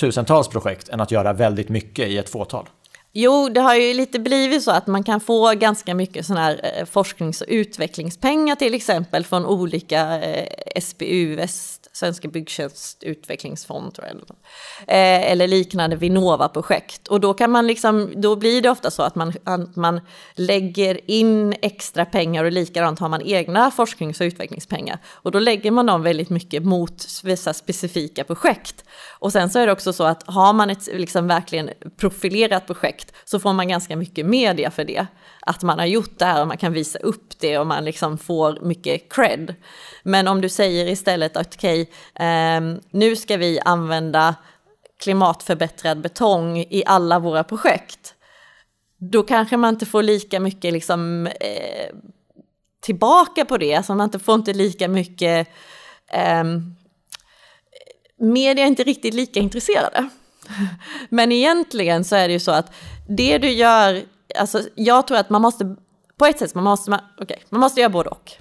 [0.00, 2.68] tusentals projekt än att göra väldigt mycket i ett fåtal?
[3.12, 6.72] Jo, det har ju lite blivit så att man kan få ganska mycket sådana här
[6.76, 11.46] eh, forsknings och utvecklingspengar till exempel från olika eh, SBU,
[12.00, 14.16] Svenska Svenska byggtjänstutvecklingsfond tror jag.
[14.16, 17.08] Eh, eller liknande Vinnova-projekt.
[17.08, 20.00] Och då kan man liksom, då blir det ofta så att man, att man
[20.34, 24.98] lägger in extra pengar och likadant har man egna forsknings och utvecklingspengar.
[25.08, 28.84] Och då lägger man dem väldigt mycket mot vissa specifika projekt.
[29.20, 33.12] Och sen så är det också så att har man ett liksom verkligen profilerat projekt
[33.24, 35.06] så får man ganska mycket media för det.
[35.40, 38.18] Att man har gjort det här och man kan visa upp det och man liksom
[38.18, 39.54] får mycket cred.
[40.02, 44.34] Men om du säger istället att okej, okay, eh, nu ska vi använda
[45.02, 48.14] klimatförbättrad betong i alla våra projekt.
[48.98, 51.96] Då kanske man inte får lika mycket liksom, eh,
[52.80, 55.48] tillbaka på det, alltså man inte får inte lika mycket
[56.12, 56.44] eh,
[58.20, 60.08] media är inte riktigt lika intresserade.
[61.08, 62.72] Men egentligen så är det ju så att
[63.08, 64.02] det du gör,
[64.38, 65.76] alltså jag tror att man måste,
[66.16, 68.32] på ett sätt, man måste, man, okay, man måste göra både och.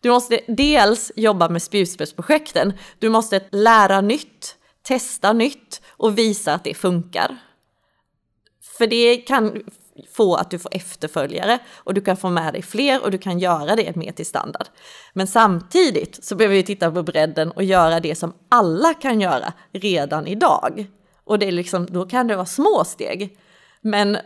[0.00, 6.64] Du måste dels jobba med spjutspetsprojekten, du måste lära nytt, testa nytt och visa att
[6.64, 7.36] det funkar.
[8.78, 9.62] För det kan
[10.12, 13.38] få att du får efterföljare och du kan få med dig fler och du kan
[13.38, 14.66] göra det mer till standard.
[15.12, 19.52] Men samtidigt så behöver vi titta på bredden och göra det som alla kan göra
[19.72, 20.86] redan idag.
[21.24, 23.38] Och det är liksom, då kan det vara små steg.
[23.80, 24.18] Men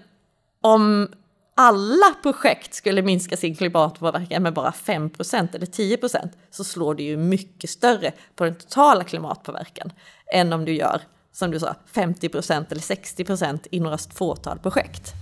[0.60, 1.08] om
[1.54, 7.16] alla projekt skulle minska sin klimatpåverkan med bara 5% eller 10% så slår det ju
[7.16, 9.92] mycket större på den totala klimatpåverkan
[10.32, 11.00] än om du gör,
[11.32, 15.12] som du sa, 50% eller 60% i några fåtal projekt.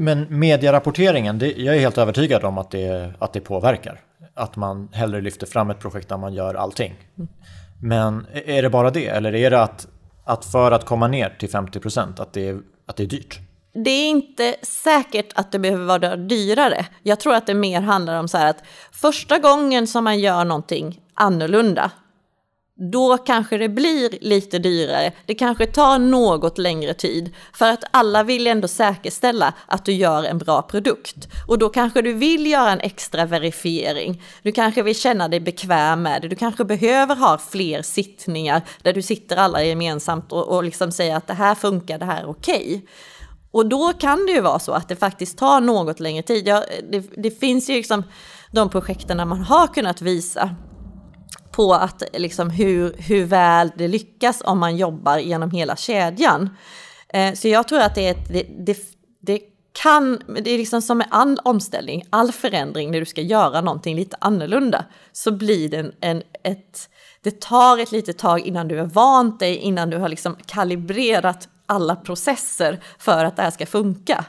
[0.00, 4.00] Men medierapporteringen, det, jag är helt övertygad om att det, att det påverkar.
[4.34, 6.94] Att man hellre lyfter fram ett projekt där man gör allting.
[7.82, 9.06] Men är det bara det?
[9.06, 9.86] Eller är det att,
[10.24, 12.56] att för att komma ner till 50 procent, att, det,
[12.86, 13.38] att det är dyrt?
[13.84, 16.86] Det är inte säkert att det behöver vara dyrare.
[17.02, 20.44] Jag tror att det mer handlar om så här att första gången som man gör
[20.44, 21.90] någonting annorlunda,
[22.78, 25.12] då kanske det blir lite dyrare.
[25.26, 30.24] Det kanske tar något längre tid för att alla vill ändå säkerställa att du gör
[30.24, 31.28] en bra produkt.
[31.48, 34.22] Och då kanske du vill göra en extra verifiering.
[34.42, 36.28] Du kanske vill känna dig bekväm med det.
[36.28, 41.16] Du kanske behöver ha fler sittningar där du sitter alla gemensamt och, och liksom säger
[41.16, 42.56] att det här funkar, det här är okej.
[42.56, 42.80] Okay.
[43.50, 46.48] Och då kan det ju vara så att det faktiskt tar något längre tid.
[46.48, 48.02] Ja, det, det finns ju liksom
[48.52, 50.56] de projekten man har kunnat visa
[51.58, 56.50] på att, liksom, hur, hur väl det lyckas om man jobbar genom hela kedjan.
[57.08, 58.78] Eh, så jag tror att det, är ett, det, det,
[59.20, 59.40] det
[59.82, 63.96] kan, det är liksom som med all omställning, all förändring när du ska göra någonting
[63.96, 66.88] lite annorlunda, så blir det en, en ett,
[67.22, 71.48] det tar ett litet tag innan du är vant dig, innan du har liksom kalibrerat
[71.66, 74.24] alla processer för att det här ska funka.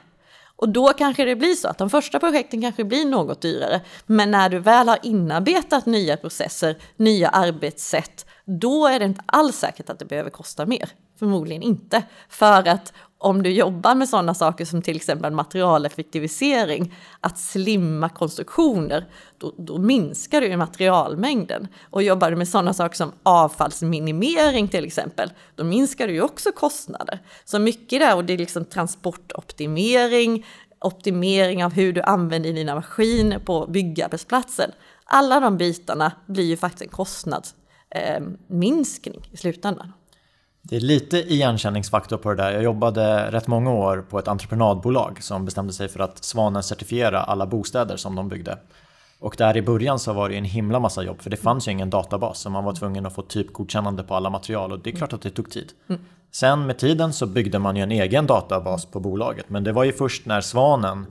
[0.62, 3.82] Och då kanske det blir så att de första projekten kanske blir något dyrare.
[4.06, 9.56] Men när du väl har inarbetat nya processer, nya arbetssätt, då är det inte alls
[9.56, 10.90] säkert att det behöver kosta mer.
[11.20, 12.04] Förmodligen inte.
[12.30, 19.10] För att om du jobbar med sådana saker som till exempel materialeffektivisering, att slimma konstruktioner,
[19.38, 21.68] då, då minskar du ju materialmängden.
[21.90, 26.52] Och jobbar du med sådana saker som avfallsminimering till exempel, då minskar du ju också
[26.52, 27.20] kostnader.
[27.46, 30.46] Så mycket där, och det är liksom transportoptimering,
[30.82, 34.72] optimering av hur du använder dina maskiner på byggarbetsplatsen.
[35.06, 39.94] Alla de bitarna blir ju faktiskt en kostnadsminskning eh, i slutändan.
[40.62, 42.52] Det är lite igenkänningsfaktor på det där.
[42.52, 47.24] Jag jobbade rätt många år på ett entreprenadbolag som bestämde sig för att Svanen certifiera
[47.24, 48.58] alla bostäder som de byggde.
[49.20, 51.72] Och där i början så var det en himla massa jobb för det fanns ju
[51.72, 54.96] ingen databas så man var tvungen att få typgodkännande på alla material och det är
[54.96, 55.72] klart att det tog tid.
[55.90, 56.02] Mm.
[56.32, 59.84] Sen med tiden så byggde man ju en egen databas på bolaget men det var
[59.84, 61.06] ju först när Svanen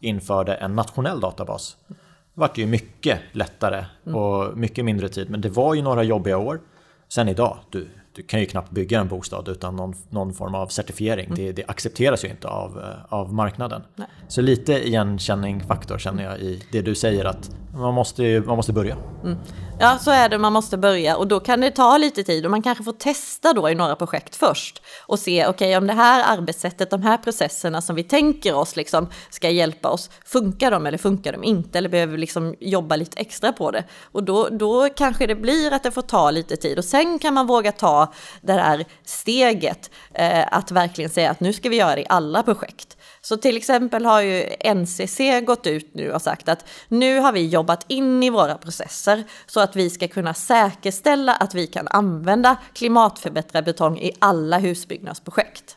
[0.00, 1.76] införde en nationell databas.
[1.88, 1.94] Det
[2.34, 6.60] vart ju mycket lättare och mycket mindre tid men det var ju några jobbiga år.
[7.08, 10.66] Sen idag, du, du kan ju knappt bygga en bostad utan någon, någon form av
[10.66, 11.26] certifiering.
[11.26, 11.36] Mm.
[11.36, 13.82] Det, det, accepteras ju inte av, eh, av marknaden.
[13.94, 14.06] Nej.
[14.28, 18.96] Så lite igenkänningfaktor känner jag i det du säger att man måste, man måste börja.
[19.24, 19.38] Mm.
[19.80, 22.50] Ja, så är det, man måste börja och då kan det ta lite tid och
[22.50, 25.92] man kanske får testa då i några projekt först och se, okej, okay, om det
[25.92, 30.86] här arbetssättet, de här processerna som vi tänker oss liksom ska hjälpa oss, funkar de
[30.86, 33.84] eller funkar de inte eller behöver vi liksom jobba lite extra på det?
[34.12, 37.34] Och då, då kanske det blir att det får ta lite tid och sen kan
[37.34, 38.01] man våga ta
[38.40, 42.42] det här steget eh, att verkligen säga att nu ska vi göra det i alla
[42.42, 42.96] projekt.
[43.20, 47.48] Så till exempel har ju NCC gått ut nu och sagt att nu har vi
[47.48, 52.56] jobbat in i våra processer så att vi ska kunna säkerställa att vi kan använda
[52.72, 55.76] klimatförbättrad betong i alla husbyggnadsprojekt.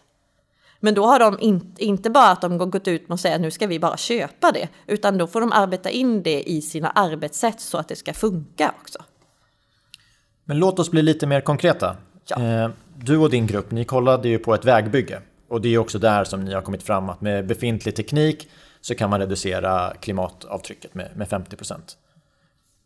[0.80, 3.52] Men då har de in, inte bara att de gått ut och säger att nu
[3.52, 7.62] ska vi bara köpa det, utan då får de arbeta in det i sina arbetssätt
[7.62, 9.00] så att det ska funka också.
[10.44, 11.98] Men låt oss bli lite mer konkreta.
[12.28, 12.42] Ja.
[12.42, 15.22] Eh, du och din grupp, ni kollade ju på ett vägbygge.
[15.48, 18.50] Och det är också där som ni har kommit fram att med befintlig teknik
[18.82, 21.76] så kan man reducera klimatavtrycket med, med 50%.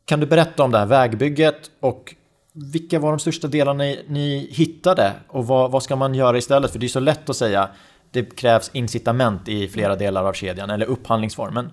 [0.06, 2.16] Kan du berätta om det här vägbygget och
[2.54, 6.72] vilka var de största delarna ni, ni hittade och vad, vad ska man göra istället?
[6.72, 7.70] För det är så lätt att säga
[8.12, 11.72] det krävs incitament i flera delar av kedjan eller upphandlingsformen.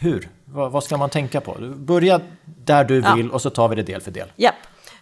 [0.00, 0.28] Hur?
[0.44, 1.56] Vad, vad ska man tänka på?
[1.76, 3.32] Börja där du vill ja.
[3.32, 4.32] och så tar vi det del för del.
[4.36, 4.54] Japp.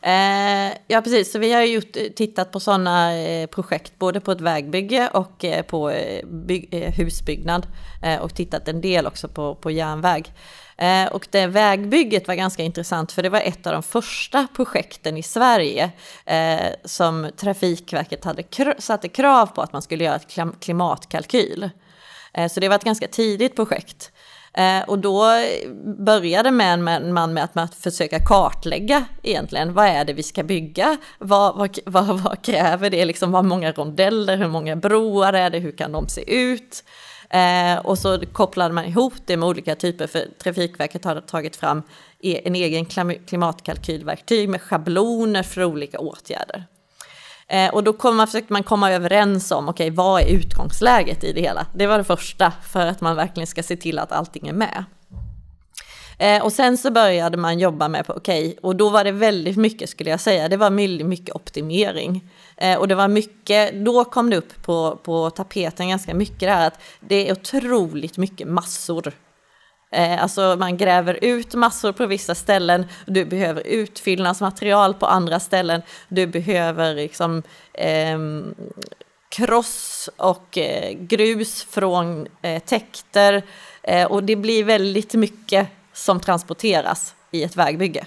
[0.02, 1.32] Eh, ja, precis.
[1.32, 5.62] Så vi har gjort, tittat på sådana eh, projekt, både på ett vägbygge och eh,
[5.62, 7.66] på eh, byg, eh, husbyggnad.
[8.02, 10.32] Eh, och tittat en del också på, på järnväg.
[10.76, 15.16] Eh, och det vägbygget var ganska intressant för det var ett av de första projekten
[15.16, 15.90] i Sverige
[16.26, 21.70] eh, som Trafikverket hade kr satte krav på att man skulle göra ett klimatkalkyl.
[22.50, 24.12] så det var ett ganska tidigt projekt.
[24.52, 25.24] Eh, och då
[25.98, 30.42] började man med, man med att, man försöka kartlägga egentligen, vad är det vi ska
[30.42, 30.96] bygga?
[31.18, 33.04] Vad, vad, vad, vad kräver det?
[33.04, 36.84] Liksom, vad många rondeller, hur många broar är det, hur kan de se ut?
[37.30, 41.82] Eh, och så kopplade man ihop det med olika typer, för Trafikverket har tagit fram
[42.20, 42.86] e, en egen
[43.26, 46.64] klimatkalkylverktyg med schabloner för olika åtgärder.
[47.50, 51.24] Eh, och då kom man, försökte man komma överens om, okej, okay, vad är utgångsläget
[51.24, 51.66] i det hela?
[51.74, 54.84] Det var det första, för att man verkligen ska se till att allting är med.
[56.18, 59.56] Eh, och sen så började man jobba med, okej, okay, och då var det väldigt
[59.56, 60.70] mycket skulle jag säga, det var
[61.04, 62.30] mycket optimering.
[62.56, 66.50] Eh, och det var mycket, då kom det upp på, på tapeten ganska mycket det
[66.50, 69.12] här att det är otroligt mycket massor
[69.92, 75.82] Eh, alltså man gräver ut massor på vissa ställen, du behöver utfyllnadsmaterial på andra ställen,
[76.08, 78.18] du behöver liksom eh,
[79.28, 83.42] kross och eh, grus från eh, täkter.
[83.82, 88.06] Eh, och det blir väldigt mycket som transporteras i ett vägbygge.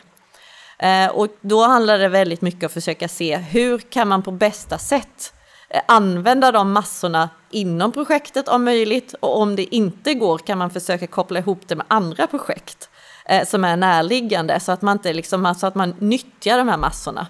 [0.80, 4.32] Eh, och då handlar det väldigt mycket om att försöka se hur kan man på
[4.32, 5.43] bästa sätt Eh,
[5.74, 10.70] Eh, använda de massorna inom projektet om möjligt och om det inte går kan man
[10.70, 12.90] försöka koppla ihop det med andra projekt
[13.26, 16.78] eh, som är närliggande så att man inte liksom, så att man nyttjar de här
[16.78, 17.28] massorna.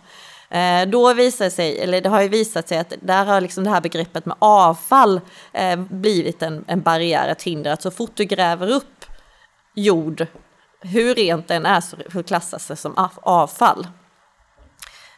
[0.49, 3.69] Eh, då visar sig, eller det har ju visat sig att där har liksom det
[3.69, 5.21] här begreppet med avfall
[5.53, 7.71] eh, blivit en, en barriär, ett hinder.
[7.71, 9.06] Att så fort du gräver upp
[9.75, 10.27] jord,
[10.82, 13.88] hur rent den är, så klassas det som avfall.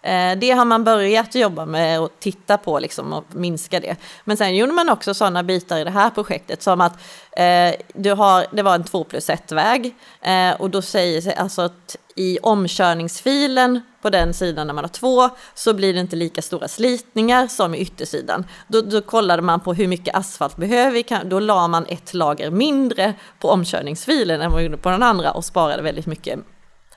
[0.06, 3.96] Eh, det har man börjat jobba med och titta på liksom och minska det.
[4.24, 6.94] Men sen gjorde man också sådana bitar i det här projektet som att
[7.38, 11.36] eh, du har, det var en 2 plus 1 väg eh, och då säger sig
[11.36, 16.16] alltså att i omkörningsfilen på den sidan när man har två så blir det inte
[16.16, 18.46] lika stora slitningar som i yttersidan.
[18.68, 22.52] Då, då kollade man på hur mycket asfalt behöver vi, då la man ett lager
[22.52, 26.40] mindre på omkörningsfilen än vad man gjorde på den andra och sparade väldigt mycket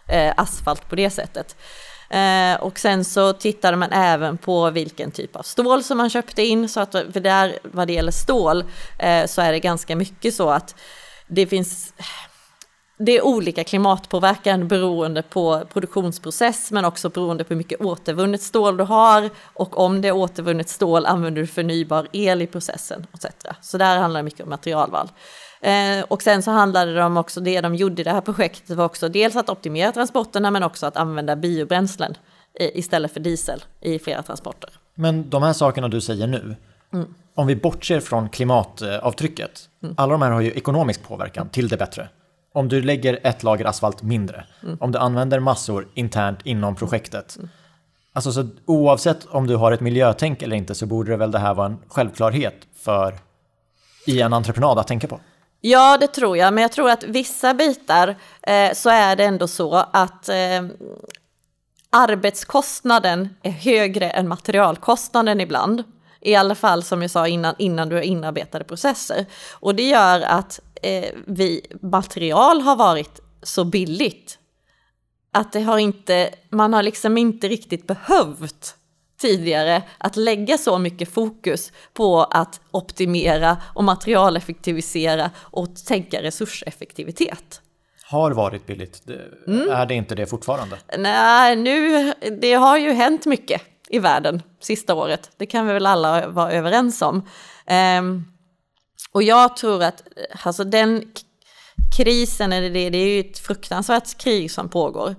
[0.09, 1.57] eh, asfalt på det sättet.
[2.11, 6.43] Eh, och sen så tittade man även på vilken typ av stål som man köpte
[6.43, 6.69] in.
[6.69, 8.65] Så att, för där, vad det gäller stål,
[8.99, 10.75] eh, så är det ganska mycket så att
[11.27, 11.93] det finns
[13.01, 18.77] det är olika klimatpåverkan beroende på produktionsprocess men också beroende på hur mycket återvunnet stål
[18.77, 23.27] du har och om det är återvunnet stål använder du förnybar el i processen etc.
[23.61, 25.09] Så där handlar det mycket om materialval.
[25.61, 28.77] Eh, och sen så handlade det om också det de gjorde i det här projektet
[28.77, 32.15] var också dels att optimera transporterna men också att använda biobränslen
[32.59, 34.71] istället för diesel i flera transporter.
[34.95, 36.57] Men de här sakerna du säger nu,
[36.93, 37.15] mm.
[37.35, 39.95] om vi bortser från klimatavtrycket, mm.
[39.99, 42.09] alla de här har ju ekonomisk påverkan till det bättre.
[42.53, 44.79] Om du lägger ett lager asfalt mindre, mm.
[44.81, 47.49] om du använder massor internt inom projektet, mm.
[48.13, 51.39] Alltså så oavsett om du har ett miljötänk eller inte så borde det väl det
[51.39, 53.15] här vara en självklarhet för
[54.07, 55.21] i en entreprenad att tänka på?
[55.61, 59.49] Ja, det tror jag, men jag tror att vissa bitar eh, så är det ändå
[59.49, 60.67] så att eh,
[61.91, 65.85] arbetskostnaden är högre än materialkostnaden ibland.
[66.21, 69.27] I alla fall som jag sa innan, innan du har inarbetade processer.
[69.53, 74.39] Och det gör att eh, vi, material har varit så billigt
[75.33, 78.78] att det har inte, man har liksom inte riktigt behövt
[79.19, 87.61] tidigare att lägga så mycket fokus på att optimera och materialeffektivisera och tänka resurseffektivitet.
[88.05, 89.03] Har varit billigt,
[89.47, 89.71] mm.
[89.71, 90.79] är det inte det fortfarande?
[90.99, 95.87] Nej, nu, det har ju hänt mycket i världen sista året, det kan vi väl
[95.87, 97.23] alla vara överens om.
[98.01, 98.25] Um,
[99.13, 100.03] och jag tror att
[100.45, 101.03] alltså den
[101.97, 105.17] krisen, eller det, det är ju ett fruktansvärt krig som pågår,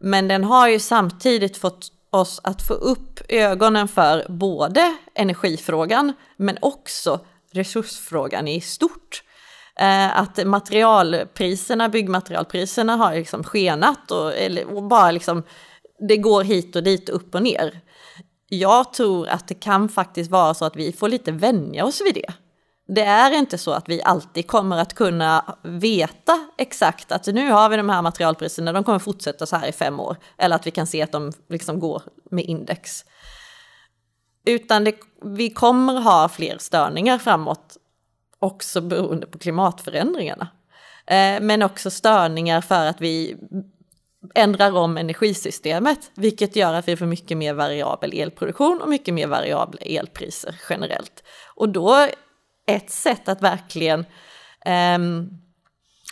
[0.00, 6.58] men den har ju samtidigt fått oss att få upp ögonen för både energifrågan men
[6.60, 7.20] också
[7.52, 9.22] resursfrågan i stort.
[9.80, 15.42] Eh, att materialpriserna, byggmaterialpriserna har liksom skenat och, eller, och bara liksom,
[16.08, 17.80] det går hit och dit, upp och ner.
[18.48, 22.14] Jag tror att det kan faktiskt vara så att vi får lite vänja oss vid
[22.14, 22.32] det.
[22.88, 27.68] Det är inte så att vi alltid kommer att kunna veta exakt att nu har
[27.68, 30.16] vi de här materialpriserna, de kommer fortsätta så här i fem år.
[30.38, 33.04] Eller att vi kan se att de liksom går med index.
[34.44, 37.76] Utan det, vi kommer ha fler störningar framåt,
[38.38, 40.48] också beroende på klimatförändringarna.
[41.06, 43.36] Eh, men också störningar för att vi
[44.34, 49.26] ändrar om energisystemet, vilket gör att vi får mycket mer variabel elproduktion och mycket mer
[49.26, 51.22] variabla elpriser generellt.
[51.54, 52.08] Och då
[52.68, 54.00] ett sätt att verkligen
[54.64, 54.98] eh,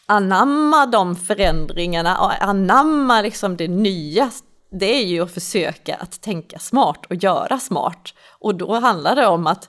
[0.06, 4.30] anamma de förändringarna och anamma liksom det nya,
[4.70, 8.14] det är ju att försöka att tänka smart och göra smart.
[8.38, 9.68] Och då handlar det om att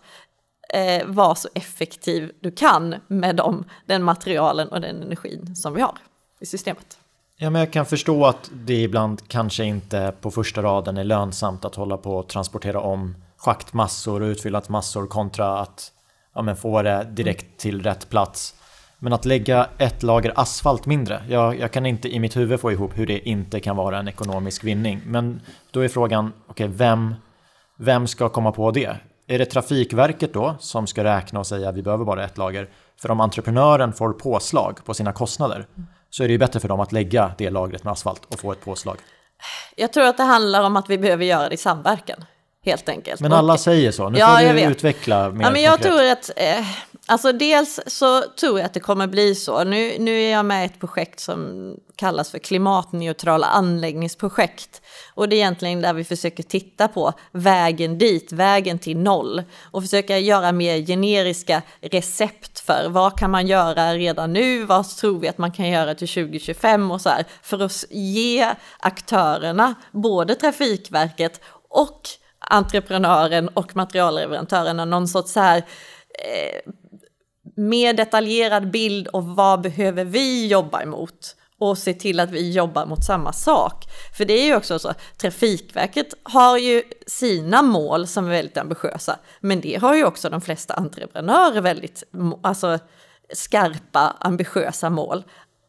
[0.73, 5.81] eh, vara så effektiv du kan med de, den materialen och den energin som vi
[5.81, 5.97] har
[6.39, 6.97] i systemet.
[7.39, 11.65] Ja, men jag kan förstå att det ibland kanske inte på första raden är lönsamt
[11.65, 15.91] att hålla på och transportera om schaktmassor och utfyllat massor kontra att
[16.37, 18.53] ja, men få det direkt till rätt plats.
[18.99, 22.71] Men att lägga ett lager asfalt mindre, jag, jag kan inte i mitt huvud få
[22.71, 25.01] ihop hur det inte kan vara en ekonomisk vinning.
[25.05, 27.15] Men då är frågan, okej, okay, vem,
[27.77, 28.95] vem ska komma på det?
[29.27, 32.69] Är det Trafikverket då som ska räkna och säga vi behöver bara ett lager?
[33.01, 35.67] För om entreprenören får påslag på sina kostnader
[36.09, 38.51] så är det ju bättre för dem att lägga det lagret med asfalt och få
[38.51, 38.97] ett påslag.
[39.75, 42.25] Jag tror att det handlar om att vi behöver göra det i samverkan
[42.67, 43.21] helt enkelt.
[43.21, 45.91] Men alla och, säger så, nu ja, får du utveckla mer ja, men Jag konkret.
[45.93, 46.65] tror att, eh,
[47.05, 49.63] alltså dels så tror jag att det kommer bli så.
[49.63, 54.81] Nu, nu är jag med i ett projekt som kallas för klimatneutrala anläggningsprojekt.
[55.13, 59.43] Och det är egentligen där vi försöker titta på vägen dit, vägen till noll.
[59.71, 65.19] Och försöka göra mer generiska recept för vad kan man göra redan nu, vad tror
[65.19, 67.25] vi att man kan göra till 2025 och så här.
[67.41, 68.47] För att ge
[68.79, 72.01] aktörerna, både Trafikverket och
[72.49, 76.71] entreprenören och materialleverantören och någon sorts så här eh,
[77.55, 82.85] mer detaljerad bild av vad behöver vi jobba emot och se till att vi jobbar
[82.85, 83.85] mot samma sak.
[84.17, 89.19] För det är ju också så, Trafikverket har ju sina mål som är väldigt ambitiösa,
[89.39, 92.03] men det har ju också de flesta entreprenörer väldigt
[92.43, 92.79] alltså,
[93.33, 95.23] skarpa, ambitiösa mål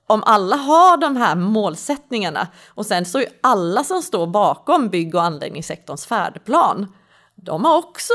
[0.08, 5.14] om alla har de här målsättningarna och sen så är alla som står bakom bygg
[5.14, 6.92] och anläggningssektorns färdplan,
[7.34, 8.12] de har också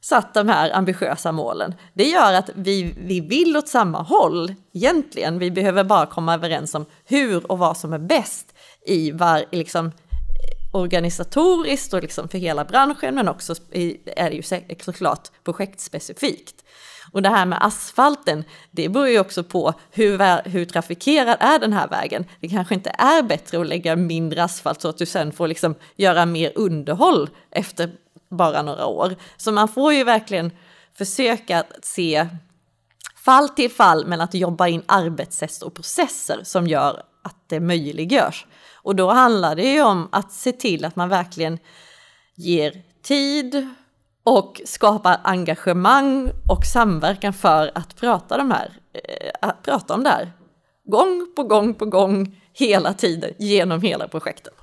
[0.00, 1.74] satt de här ambitiösa målen.
[1.94, 5.38] Det gör att vi, vi vill åt samma håll egentligen.
[5.38, 8.54] Vi behöver bara komma överens om hur och vad som är bäst
[8.86, 9.92] i var, liksom,
[10.72, 16.64] organisatoriskt och liksom för hela branschen men också i, är det ju såklart projektspecifikt.
[17.12, 21.72] Och det här med asfalten, det beror ju också på hur, hur trafikerad är den
[21.72, 22.24] här vägen.
[22.40, 25.74] Det kanske inte är bättre att lägga mindre asfalt så att du sen får liksom
[25.96, 27.90] göra mer underhåll efter
[28.30, 29.16] bara några år.
[29.36, 30.50] Så man får ju verkligen
[30.98, 32.26] försöka se
[33.16, 38.46] fall till fall men att jobba in arbetssätt och processer som gör att det möjliggörs.
[38.74, 41.58] Och då handlar det ju om att se till att man verkligen
[42.34, 43.68] ger tid
[44.28, 50.10] och skapar engagemang och samverkan för att prata, de här, eh, att prata om det
[50.10, 50.32] här.
[50.84, 54.54] Gång på gång på gång, hela tiden, genom hela projektet.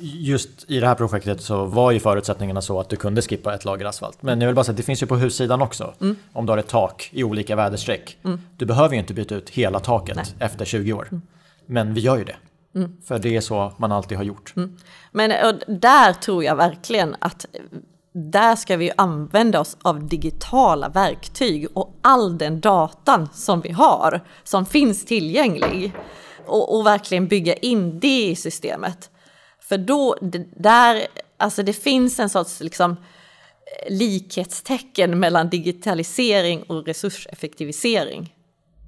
[0.00, 3.64] Just i det här projektet så var ju förutsättningarna så att du kunde skippa ett
[3.64, 4.22] lager asfalt.
[4.22, 5.94] Men jag vill bara säga att det finns ju på hussidan också.
[6.00, 6.16] Mm.
[6.32, 8.18] Om du har ett tak i olika väderstreck.
[8.24, 8.40] Mm.
[8.56, 10.26] Du behöver ju inte byta ut hela taket Nej.
[10.38, 11.08] efter 20 år.
[11.10, 11.22] Mm.
[11.66, 12.36] Men vi gör ju det.
[12.74, 12.96] Mm.
[13.04, 14.52] För det är så man alltid har gjort.
[14.56, 14.76] Mm.
[15.12, 17.46] Men där tror jag verkligen att
[18.12, 24.24] där ska vi använda oss av digitala verktyg och all den datan som vi har,
[24.44, 25.92] som finns tillgänglig.
[26.46, 29.10] Och, och verkligen bygga in det i systemet.
[29.60, 30.16] För då,
[30.56, 31.06] där,
[31.36, 38.34] alltså det finns en sorts liksom, eh, likhetstecken mellan digitalisering och resurseffektivisering.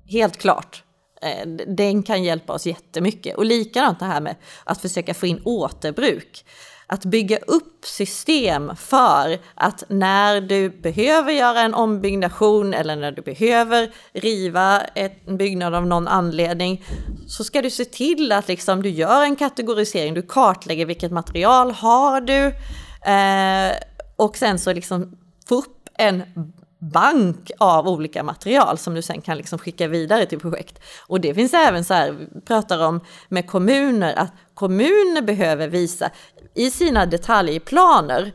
[0.07, 0.85] Helt klart.
[1.23, 3.37] Eh, den kan hjälpa oss jättemycket.
[3.37, 6.45] Och likadant det här med att försöka få in återbruk
[6.93, 13.23] att bygga upp system för att när du behöver göra en ombyggnation eller när du
[13.23, 16.85] behöver riva en byggnad av någon anledning
[17.29, 21.71] så ska du se till att liksom du gör en kategorisering, du kartlägger vilket material
[21.71, 22.47] har du
[23.11, 23.77] eh,
[24.17, 25.19] och sen så liksom
[25.49, 26.23] få upp en
[26.81, 30.79] bank av olika material som du sen kan liksom skicka vidare till projekt.
[31.07, 36.11] Och det finns även så här, vi pratar om med kommuner, att kommuner behöver visa
[36.61, 38.33] i sina detaljplaner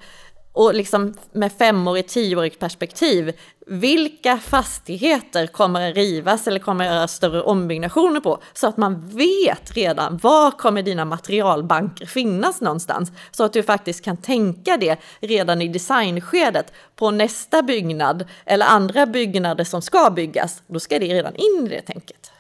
[0.54, 3.34] och liksom med femårigt, tioårigt perspektiv,
[3.68, 8.40] vilka fastigheter kommer att rivas eller kommer att göra större ombyggnationer på?
[8.54, 13.12] Så att man vet redan var kommer dina materialbanker finnas någonstans?
[13.32, 19.06] Så att du faktiskt kan tänka det redan i designskedet på nästa byggnad eller andra
[19.06, 20.64] byggnader som ska byggas.
[20.68, 22.32] Då ska det redan in i det tänket.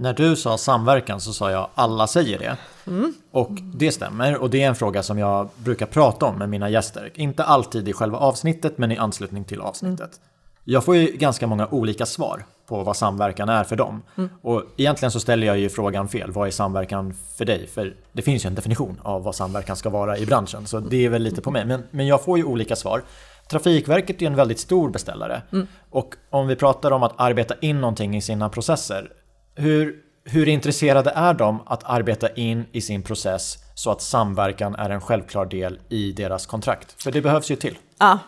[0.00, 2.56] När du sa samverkan så sa jag alla säger det.
[2.86, 3.14] Mm.
[3.30, 6.70] Och det stämmer och det är en fråga som jag brukar prata om med mina
[6.70, 7.12] gäster.
[7.14, 10.00] Inte alltid i själva avsnittet men i anslutning till avsnittet.
[10.00, 10.28] Mm.
[10.64, 14.02] Jag får ju ganska många olika svar på vad samverkan är för dem.
[14.16, 14.30] Mm.
[14.42, 16.30] Och egentligen så ställer jag ju frågan fel.
[16.30, 17.66] Vad är samverkan för dig?
[17.66, 20.66] För det finns ju en definition av vad samverkan ska vara i branschen.
[20.66, 21.64] Så det är väl lite på mig.
[21.64, 23.02] Men, men jag får ju olika svar.
[23.50, 25.42] Trafikverket är en väldigt stor beställare.
[25.52, 25.66] Mm.
[25.90, 29.12] Och om vi pratar om att arbeta in någonting i sina processer
[29.58, 34.90] hur, hur intresserade är de att arbeta in i sin process så att samverkan är
[34.90, 37.02] en självklar del i deras kontrakt?
[37.02, 37.78] För det behövs ju till.
[37.98, 38.18] Ja.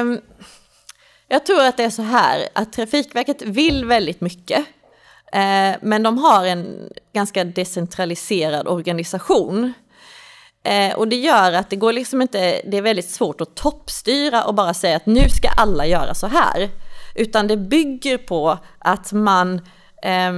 [0.00, 0.20] Um,
[1.28, 4.58] jag tror att det är så här att Trafikverket vill väldigt mycket.
[4.58, 9.72] Uh, men de har en ganska decentraliserad organisation.
[10.64, 14.44] Eh, och det gör att det går liksom inte, det är väldigt svårt att toppstyra
[14.44, 16.70] och bara säga att nu ska alla göra så här.
[17.14, 19.60] Utan det bygger på att man
[20.02, 20.32] eh,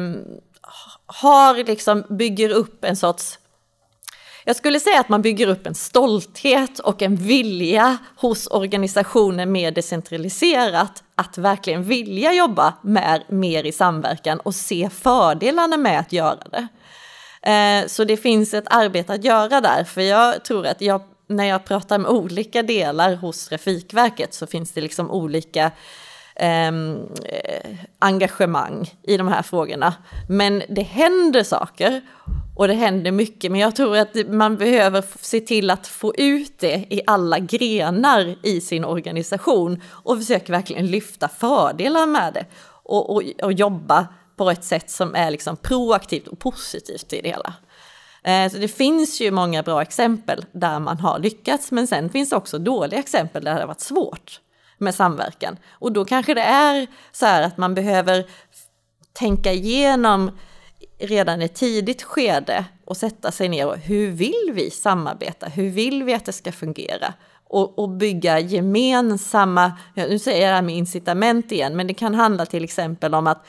[1.06, 3.38] har liksom, bygger upp en sorts
[4.46, 9.70] jag skulle säga att man bygger upp en stolthet och en vilja hos organisationer mer
[9.70, 16.42] decentraliserat att verkligen vilja jobba med mer i samverkan och se fördelarna med att göra
[16.50, 16.68] det.
[17.42, 21.44] Ehm, så det finns ett arbete att göra där, för jag tror att jag, när
[21.44, 25.70] jag pratar med olika delar hos Trafikverket så finns det liksom olika
[26.36, 29.94] Ehm, eh, engagemang i de här frågorna.
[30.28, 32.00] Men det händer saker
[32.56, 36.58] och det händer mycket, men jag tror att man behöver se till att få ut
[36.58, 42.46] det i alla grenar i sin organisation och försöka verkligen lyfta fördelar med det
[42.82, 44.06] och, och, och jobba
[44.36, 47.54] på ett sätt som är liksom proaktivt och positivt i det hela.
[48.24, 52.30] Eh, så det finns ju många bra exempel där man har lyckats, men sen finns
[52.30, 54.40] det också dåliga exempel där det har varit svårt
[54.78, 55.56] med samverkan.
[55.70, 58.26] Och då kanske det är så här att man behöver
[59.12, 60.30] tänka igenom
[60.98, 65.46] redan i tidigt skede och sätta sig ner och hur vill vi samarbeta?
[65.46, 67.14] Hur vill vi att det ska fungera?
[67.48, 72.14] Och, och bygga gemensamma, nu säger jag det här med incitament igen, men det kan
[72.14, 73.46] handla till exempel om att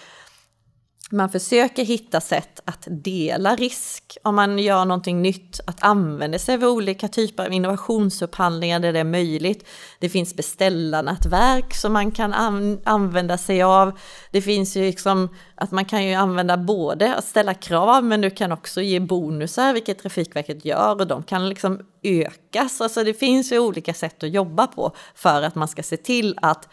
[1.16, 6.56] man försöker hitta sätt att dela risk om man gör någonting nytt, att använda sig
[6.56, 9.68] av olika typer av innovationsupphandlingar där det är möjligt.
[10.00, 14.00] Det finns beställarnätverk som man kan an använda sig av.
[14.32, 18.30] Det finns ju liksom att man kan ju använda både att ställa krav men du
[18.30, 22.82] kan också ge bonusar, vilket Trafikverket gör och de kan liksom ökas.
[22.82, 26.38] Alltså det finns ju olika sätt att jobba på för att man ska se till
[26.42, 26.70] att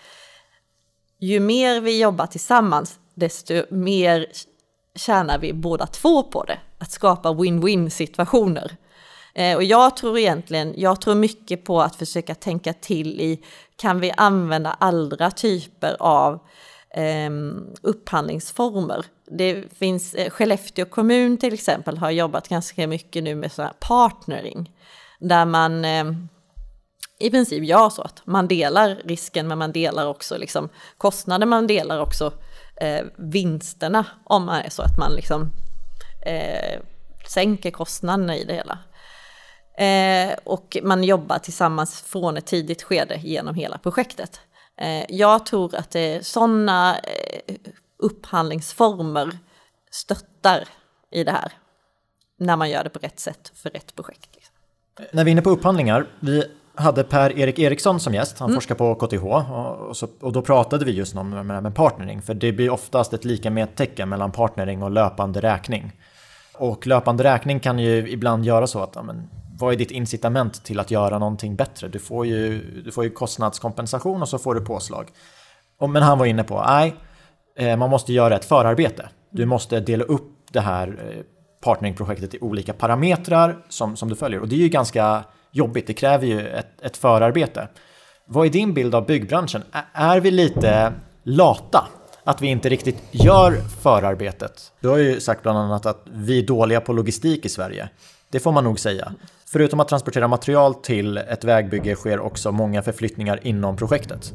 [1.22, 4.26] ju mer vi jobbar tillsammans, desto mer
[4.94, 6.58] tjänar vi båda två på det.
[6.78, 8.76] Att skapa win-win situationer.
[9.34, 13.44] Eh, och jag tror egentligen, jag tror mycket på att försöka tänka till i,
[13.76, 16.34] kan vi använda andra typer av
[16.94, 17.30] eh,
[17.82, 19.04] upphandlingsformer?
[19.30, 23.88] Det finns, eh, Skellefteå kommun till exempel har jobbat ganska mycket nu med sådana här
[23.88, 24.70] partnering.
[25.20, 26.04] Där man eh,
[27.18, 31.66] i princip gör så att man delar risken men man delar också liksom kostnader, man
[31.66, 32.32] delar också
[32.80, 35.52] eh, vinsterna om man är så att man liksom
[36.26, 36.80] eh,
[37.28, 38.78] sänker kostnaderna i det hela.
[39.78, 44.40] Eh, och man jobbar tillsammans från ett tidigt skede genom hela projektet.
[44.76, 47.54] Eh, jag tror att sådana eh,
[47.98, 49.38] upphandlingsformer
[49.90, 50.68] stöttar
[51.10, 51.52] i det här.
[52.36, 54.28] När man gör det på rätt sätt för rätt projekt.
[54.34, 54.54] Liksom.
[55.12, 56.44] När vi är inne på upphandlingar, vi
[56.74, 58.38] hade Per-Erik Eriksson som gäst.
[58.38, 58.56] Han mm.
[58.56, 62.22] forskar på KTH och, så, och, då pratade vi just om här med partnering.
[62.22, 65.92] För det blir oftast ett lika med tecken mellan partnering och löpande räkning.
[66.54, 70.80] Och löpande räkning kan ju ibland göra så att men, vad är ditt incitament till
[70.80, 71.88] att göra någonting bättre?
[71.88, 75.08] Du får ju, du får ju kostnadskompensation och så får du påslag.
[75.78, 76.94] Och, men han var inne på, nej,
[77.58, 79.08] eh, man måste göra ett förarbete.
[79.30, 81.22] Du måste dela upp det här eh,
[81.64, 84.40] partneringprojektet i olika parametrar som, som du följer.
[84.40, 87.68] Och det är ju ganska jobbigt, det kräver ju ett, ett förarbete.
[88.26, 89.62] Vad är din bild av byggbranschen?
[89.92, 90.92] Är vi lite
[91.22, 91.88] lata?
[92.24, 94.72] Att vi inte riktigt gör förarbetet?
[94.80, 97.88] Du har ju sagt bland annat att vi är dåliga på logistik i Sverige.
[98.30, 99.12] Det får man nog säga.
[99.46, 104.32] Förutom att transportera material till ett vägbygge sker också många förflyttningar inom projektet.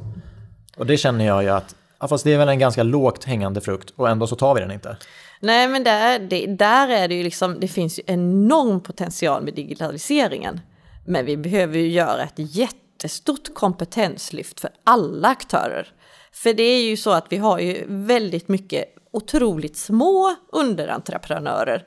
[0.77, 3.61] Och det känner jag ju att Ja, fast det är väl en ganska lågt hängande
[3.61, 4.97] frukt och ändå så tar vi den inte.
[5.39, 9.53] Nej, men där, det, där är det ju liksom, det finns ju enorm potential med
[9.53, 10.59] digitaliseringen.
[11.07, 15.93] Men vi behöver ju göra ett jättestort kompetenslyft för alla aktörer.
[16.31, 21.85] För det är ju så att vi har ju väldigt mycket otroligt små underentreprenörer.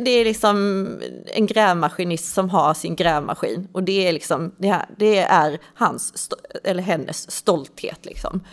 [0.00, 0.86] Det är liksom
[1.26, 6.28] en grävmaskinist som har sin grävmaskin och det är liksom det, här, det är hans
[6.64, 8.44] eller hennes stolthet liksom.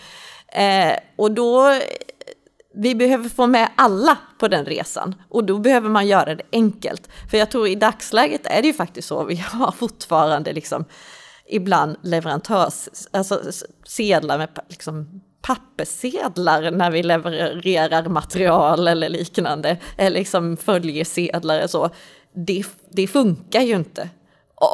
[0.47, 1.79] Eh, och då
[2.75, 7.09] vi behöver få med alla på den resan och då behöver man göra det enkelt.
[7.31, 10.85] För jag tror i dagsläget är det ju faktiskt så, vi har fortfarande liksom
[11.47, 13.41] ibland leverantörs, alltså
[13.85, 21.89] sedlar med liksom papperssedlar när vi levererar material eller liknande, eller liksom följesedlar och så.
[22.33, 24.09] Det, det funkar ju inte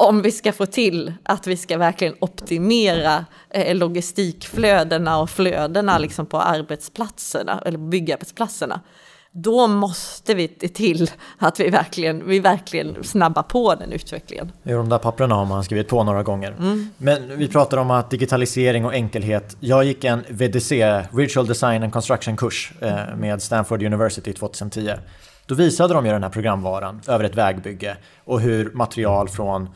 [0.00, 6.26] om vi ska få till att vi ska verkligen optimera eh, logistikflödena och flödena liksom
[6.26, 8.80] på arbetsplatserna eller byggarbetsplatserna.
[9.34, 14.52] Då måste vi till att vi verkligen, vi verkligen snabbar på den utvecklingen.
[14.62, 16.50] Ja, de där papperna har man skrivit på några gånger.
[16.50, 16.88] Mm.
[16.96, 19.56] Men vi pratar om att digitalisering och enkelhet.
[19.60, 24.90] Jag gick en VDC, Virtual Design and Construction-kurs eh, med Stanford University 2010.
[25.46, 29.68] Då visade de ju den här programvaran över ett vägbygge och hur material från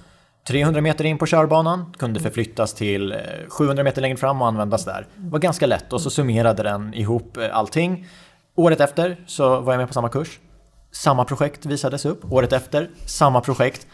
[0.48, 3.14] 300 meter in på körbanan kunde förflyttas till
[3.48, 5.06] 700 eh, meter längre fram och användas där.
[5.16, 8.06] Det var ganska lätt och så summerade den ihop eh, allting.
[8.54, 10.38] Året efter så var jag med på samma kurs.
[10.92, 12.32] Samma projekt visades upp.
[12.32, 13.86] Året efter, samma projekt.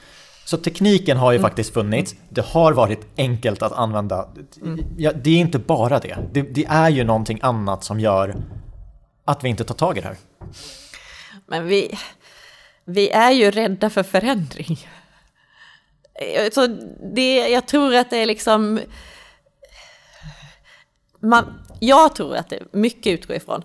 [0.45, 1.49] Så tekniken har ju mm.
[1.49, 2.15] faktiskt funnits.
[2.29, 4.29] Det har varit enkelt att använda.
[4.63, 4.85] Mm.
[4.97, 6.17] Ja, det är inte bara det.
[6.33, 6.43] det.
[6.43, 8.35] Det är ju någonting annat som gör
[9.25, 10.17] att vi inte tar tag i det här.
[11.47, 11.99] Men vi,
[12.85, 14.89] vi är ju rädda för förändring.
[16.53, 16.67] Så
[17.15, 18.81] det, jag tror att det är liksom...
[21.21, 23.65] Man, jag tror att det mycket utgår ifrån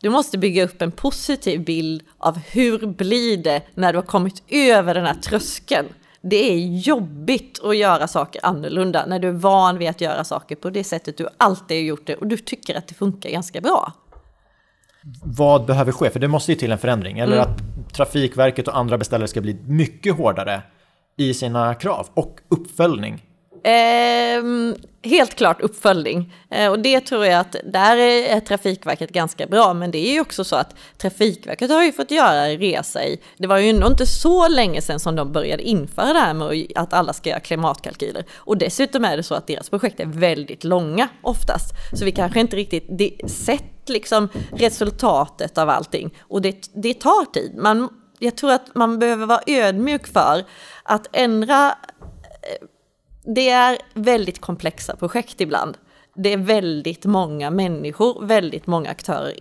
[0.00, 4.42] du måste bygga upp en positiv bild av hur blir det när du har kommit
[4.48, 5.88] över den här tröskeln.
[6.20, 10.56] Det är jobbigt att göra saker annorlunda när du är van vid att göra saker
[10.56, 13.60] på det sättet du alltid har gjort det och du tycker att det funkar ganska
[13.60, 13.92] bra.
[15.24, 16.10] Vad behöver ske?
[16.10, 17.18] För det måste ju till en förändring.
[17.18, 17.48] Eller mm.
[17.48, 20.62] att Trafikverket och andra beställare ska bli mycket hårdare
[21.16, 23.22] i sina krav och uppföljning?
[23.64, 24.42] Eh,
[25.06, 26.34] helt klart uppföljning.
[26.50, 29.74] Eh, och det tror jag att där är Trafikverket ganska bra.
[29.74, 33.20] Men det är ju också så att Trafikverket har ju fått göra en resa i,
[33.36, 36.66] det var ju ändå inte så länge sedan som de började införa det här med
[36.74, 38.24] att alla ska göra klimatkalkyler.
[38.34, 41.72] Och dessutom är det så att deras projekt är väldigt långa oftast.
[41.92, 46.14] Så vi kanske inte riktigt det, sett liksom resultatet av allting.
[46.20, 47.54] Och det, det tar tid.
[47.56, 47.88] Man,
[48.18, 50.44] jag tror att man behöver vara ödmjuk för
[50.82, 51.74] att ändra
[53.26, 55.76] det är väldigt komplexa projekt ibland.
[56.14, 59.40] Det är väldigt många människor, väldigt många aktörer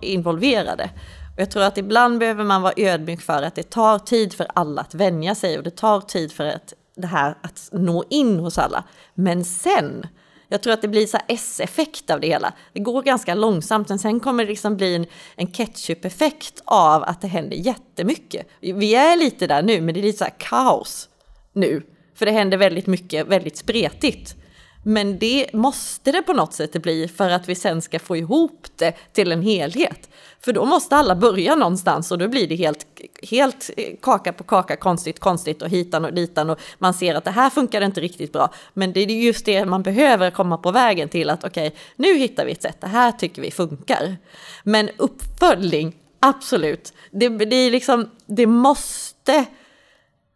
[0.00, 0.90] involverade.
[1.34, 4.46] Och jag tror att ibland behöver man vara ödmjuk för att det tar tid för
[4.54, 8.40] alla att vänja sig och det tar tid för att det här att nå in
[8.40, 8.84] hos alla.
[9.14, 10.06] Men sen,
[10.48, 12.52] jag tror att det blir så S-effekt av det hela.
[12.72, 15.06] Det går ganska långsamt, men sen kommer det liksom bli en,
[15.36, 18.46] en ketchup-effekt av att det händer jättemycket.
[18.60, 21.08] Vi är lite där nu, men det är lite så här kaos
[21.52, 21.82] nu.
[22.22, 24.36] För det händer väldigt mycket, väldigt spretigt.
[24.84, 28.66] Men det måste det på något sätt bli för att vi sen ska få ihop
[28.76, 30.10] det till en helhet.
[30.40, 32.86] För då måste alla börja någonstans och då blir det helt,
[33.30, 33.70] helt
[34.02, 37.50] kaka på kaka, konstigt, konstigt och hitan och ditan och man ser att det här
[37.50, 38.54] funkar inte riktigt bra.
[38.74, 42.18] Men det är just det man behöver komma på vägen till att okej, okay, nu
[42.18, 44.16] hittar vi ett sätt, det här tycker vi funkar.
[44.64, 49.46] Men uppföljning, absolut, det, det, är liksom, det måste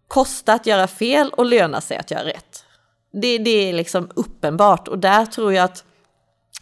[0.09, 2.65] kosta att göra fel och löna sig att göra rätt.
[3.13, 5.85] Det, det är liksom uppenbart och där tror jag att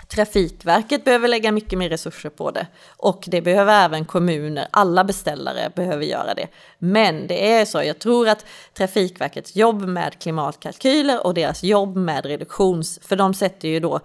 [0.09, 2.66] Trafikverket behöver lägga mycket mer resurser på det
[2.97, 6.49] och det behöver även kommuner, alla beställare behöver göra det.
[6.78, 12.26] Men det är så, jag tror att Trafikverkets jobb med klimatkalkyler och deras jobb med
[12.26, 14.01] reduktions, för de sätter ju då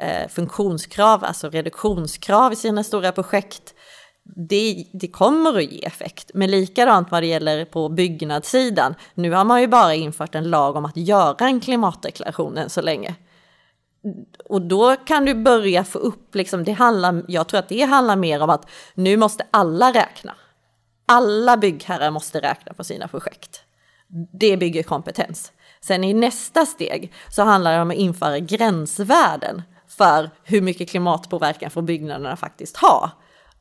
[0.00, 3.74] eh, funktionskrav, alltså reduktionskrav i sina stora projekt
[4.36, 6.30] det, det, kommer att ge effekt.
[6.34, 8.94] Men likadant vad det gäller på byggnadssidan.
[9.14, 12.82] Nu har man ju bara infört en lag om att göra en klimatdeklaration än så
[12.82, 13.14] länge.
[14.48, 18.16] Och då kan du börja få upp, liksom, det handlar, jag tror att det handlar
[18.16, 20.34] mer om att nu måste alla räkna.
[21.06, 23.60] Alla byggherrar måste räkna på sina projekt.
[24.32, 25.52] Det bygger kompetens.
[25.80, 31.70] Sen i nästa steg så handlar det om att införa gränsvärden för hur mycket klimatpåverkan
[31.70, 33.12] får byggnaderna faktiskt ha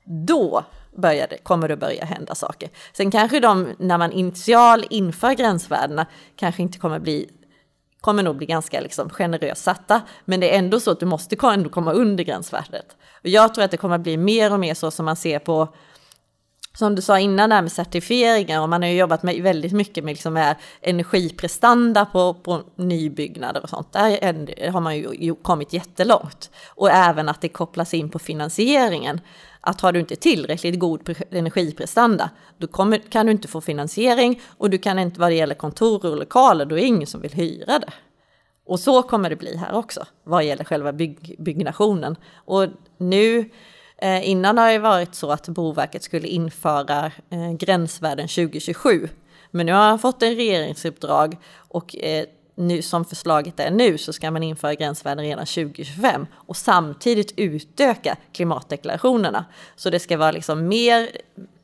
[0.07, 0.63] då
[0.95, 2.69] börjar det, kommer det börja hända saker.
[2.93, 6.05] Sen kanske de, när man initial inför gränsvärdena,
[6.35, 7.29] kanske inte kommer bli
[8.01, 11.35] kommer nog bli ganska liksom generöst satta, men det är ändå så att du måste
[11.43, 12.95] ändå komma under gränsvärdet.
[13.23, 15.39] Och jag tror att det kommer att bli mer och mer så som man ser
[15.39, 15.67] på
[16.77, 20.03] som du sa innan där med certifieringar och man har ju jobbat med väldigt mycket
[20.03, 23.93] med liksom här energiprestanda på, på nybyggnader och sånt.
[23.93, 26.51] Där har man ju kommit jättelångt.
[26.75, 29.21] Och även att det kopplas in på finansieringen.
[29.67, 34.69] Att har du inte tillräckligt god energiprestanda, då kommer, kan du inte få finansiering och
[34.69, 37.33] du kan inte, vad det gäller kontor och lokaler, då är det ingen som vill
[37.33, 37.93] hyra det.
[38.65, 42.15] Och så kommer det bli här också, vad gäller själva bygg, byggnationen.
[42.45, 43.49] Och nu
[44.01, 49.09] Eh, innan har det varit så att Boverket skulle införa eh, gränsvärden 2027.
[49.51, 52.25] Men nu har han fått en regeringsuppdrag och eh,
[52.57, 58.17] nu som förslaget är nu så ska man införa gränsvärden redan 2025 och samtidigt utöka
[58.31, 59.45] klimatdeklarationerna.
[59.75, 61.09] Så det ska vara liksom mer,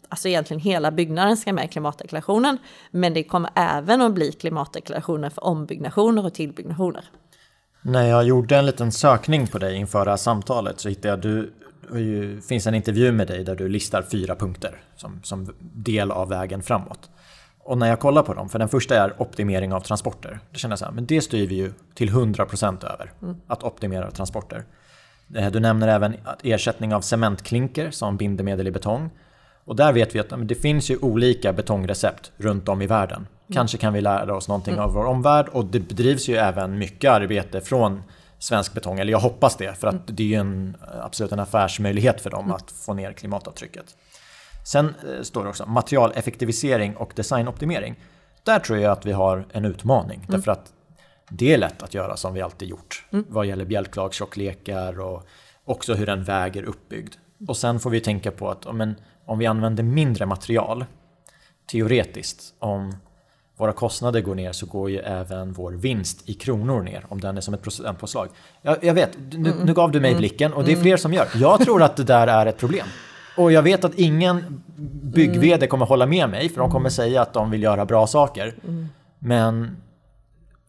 [0.09, 2.57] alltså egentligen hela byggnaden ska med i klimatdeklarationen,
[2.91, 7.05] men det kommer även att bli klimatdeklarationer för ombyggnationer och tillbyggnationer.
[7.81, 11.21] När jag gjorde en liten sökning på dig inför det här samtalet så hittade jag
[11.21, 11.53] du
[11.89, 16.29] det finns en intervju med dig där du listar fyra punkter som, som del av
[16.29, 17.09] vägen framåt.
[17.65, 20.39] Och när jag kollar på dem, för den första är optimering av transporter.
[20.51, 23.11] Då känner jag så här, men det styr vi ju till 100% över.
[23.21, 23.35] Mm.
[23.47, 24.63] Att optimera transporter.
[25.35, 29.09] Eh, du nämner även ersättning av cementklinker som bindemedel i betong.
[29.65, 33.17] Och där vet vi att det finns ju olika betongrecept runt om i världen.
[33.17, 33.27] Mm.
[33.53, 34.85] Kanske kan vi lära oss någonting mm.
[34.85, 38.03] av vår omvärld och det bedrivs ju även mycket arbete från
[38.39, 38.99] svensk betong.
[38.99, 40.05] Eller jag hoppas det, för att mm.
[40.07, 42.55] det är ju en, absolut en affärsmöjlighet för dem mm.
[42.55, 43.85] att få ner klimatavtrycket.
[44.63, 47.95] Sen eh, står det också materialeffektivisering och designoptimering.
[48.43, 50.17] Där tror jag att vi har en utmaning.
[50.17, 50.27] Mm.
[50.27, 50.73] Därför att
[51.29, 53.05] det är lätt att göra som vi alltid gjort.
[53.11, 53.25] Mm.
[53.29, 55.27] Vad gäller bjälklagstjocklekar och
[55.65, 57.13] också hur en väg är uppbyggd.
[57.47, 58.95] Och sen får vi tänka på att men,
[59.25, 60.85] om vi använder mindre material,
[61.71, 62.95] teoretiskt, om
[63.57, 67.37] våra kostnader går ner så går ju även vår vinst i kronor ner om den
[67.37, 68.29] är som ett procentpåslag.
[68.61, 69.65] Jag, jag vet, nu, mm.
[69.65, 70.19] nu, gav du mig mm.
[70.19, 70.83] blicken och det är mm.
[70.83, 71.27] fler som gör.
[71.35, 72.87] Jag tror att det där är ett problem.
[73.37, 74.63] Och jag vet att ingen
[75.03, 78.55] byggvd kommer hålla med mig för de kommer säga att de vill göra bra saker.
[79.19, 79.77] Men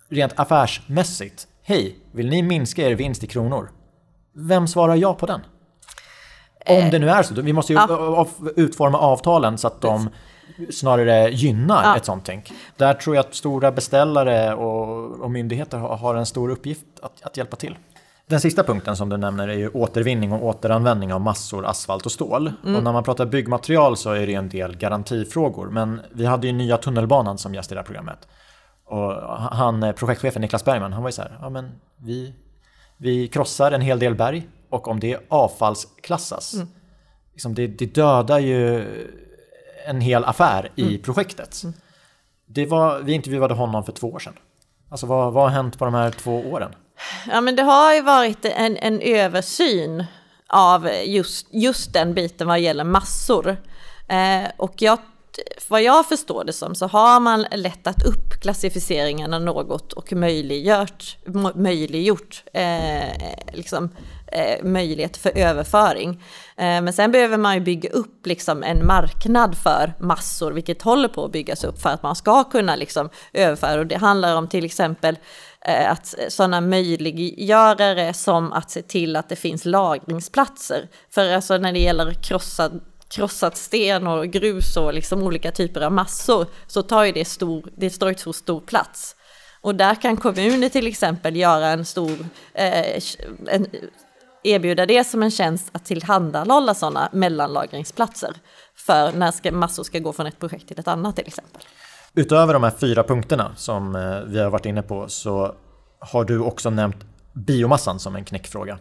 [0.09, 3.71] rent affärsmässigt, hej, vill ni minska er vinst i kronor?
[4.33, 5.41] Vem svarar ja på den?
[6.67, 7.43] Om det nu är så.
[7.43, 8.27] Vi måste ju ja.
[8.57, 10.11] utforma avtalen så att de
[10.71, 11.97] snarare gynnar ja.
[11.97, 12.53] ett sånt tänk.
[12.77, 17.23] Där tror jag att stora beställare och, och myndigheter har, har, en stor uppgift att,
[17.23, 17.77] att hjälpa till.
[18.27, 22.13] Den sista punkten som du nämner är ju återvinning och återanvändning av massor, asfalt och
[22.13, 22.53] stål.
[22.63, 22.77] Mm.
[22.77, 25.71] Och när man pratar byggmaterial så är det en del garantifrågor.
[25.71, 28.29] Men vi hade ju nya tunnelbanan som gäst i det här programmet.
[28.85, 32.35] Och han, eh, projektchefen Niklas Bergman, han var ju så här, ja men vi,
[32.97, 36.69] vi krossar en hel del berg och om det avfallsklassas, mm.
[37.33, 38.87] liksom det, det dödar ju
[39.87, 41.03] en hel affär i mm.
[41.03, 41.63] projektet.
[41.65, 41.75] Mm.
[42.47, 44.35] Det var, vi intervjuade honom för två år sedan.
[44.89, 46.75] Alltså vad, vad har hänt på de här två åren?
[47.29, 50.05] Ja men det har ju varit en, en översyn
[50.47, 53.57] av just, just den biten vad gäller massor.
[54.09, 54.99] Eh, och jag,
[55.69, 61.17] vad jag förstår det som så har man lättat upp klassificeringarna något och möjliggjort,
[61.55, 63.91] möjliggjort eh, liksom,
[64.27, 66.11] eh, möjlighet för överföring.
[66.57, 71.09] Eh, men sen behöver man ju bygga upp liksom en marknad för massor, vilket håller
[71.09, 73.81] på att byggas upp för att man ska kunna liksom överföra.
[73.81, 75.19] Och det handlar om till exempel
[75.69, 80.89] Eh, att sådana möjliggörare som att se till att det finns lagringsplatser.
[81.11, 85.93] För alltså när det gäller krossad krossat sten och grus och liksom olika typer av
[85.93, 89.17] massor så tar ju det stor, det står ju så stor plats.
[89.61, 93.03] Och där kan kommuner till exempel göra en stor, eh,
[93.47, 93.67] en,
[94.43, 98.35] erbjuda det som en tjänst att tillhandahålla sådana mellanlagringsplatser
[98.77, 101.63] för när ska, massor ska gå från ett projekt till ett annat till exempel.
[102.15, 105.55] Utöver de här fyra punkterna som eh, vi har varit inne på så
[105.99, 106.97] har du också nämnt
[107.33, 108.79] biomassan som en knäckfråga.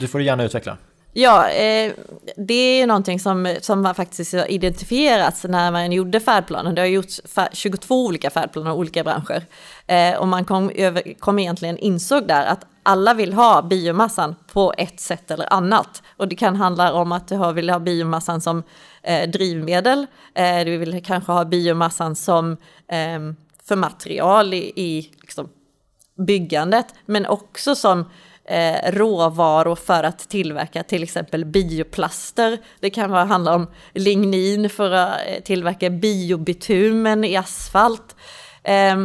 [0.00, 0.76] Du får gärna utveckla.
[1.12, 1.92] Ja, eh,
[2.36, 6.74] det är någonting som, som faktiskt har identifierats när man gjorde färdplanen.
[6.74, 7.20] Det har gjorts
[7.52, 9.42] 22 olika färdplaner i olika branscher.
[9.86, 14.74] Eh, och man kom, över, kom egentligen insåg där att alla vill ha biomassan på
[14.78, 16.02] ett sätt eller annat.
[16.16, 18.62] Och det kan handla om att du vill ha biomassan som
[19.02, 20.06] eh, drivmedel.
[20.34, 22.52] Eh, du vill kanske ha biomassan som
[22.88, 23.20] eh,
[23.64, 25.48] för material i, i liksom,
[26.26, 26.86] byggandet.
[27.06, 28.04] Men också som
[28.44, 32.58] eh, råvaror för att tillverka till exempel bioplaster.
[32.80, 38.16] Det kan vara, handla om lignin för att eh, tillverka biobitumen i asfalt.
[38.62, 38.96] Eh,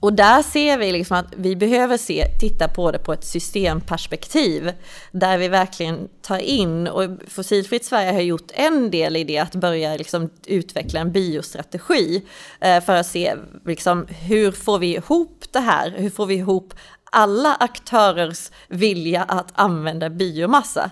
[0.00, 4.72] och där ser vi liksom att vi behöver se, titta på det på ett systemperspektiv
[5.12, 9.54] där vi verkligen tar in och Fossilfritt Sverige har gjort en del i det att
[9.54, 12.22] börja liksom utveckla en biostrategi
[12.60, 13.34] eh, för att se
[13.66, 15.94] liksom, hur får vi ihop det här?
[15.96, 16.74] Hur får vi ihop
[17.10, 20.90] alla aktörers vilja att använda biomassa.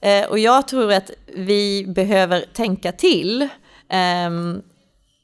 [0.00, 3.48] Eh, och jag tror att vi behöver tänka till
[3.88, 4.62] ehm,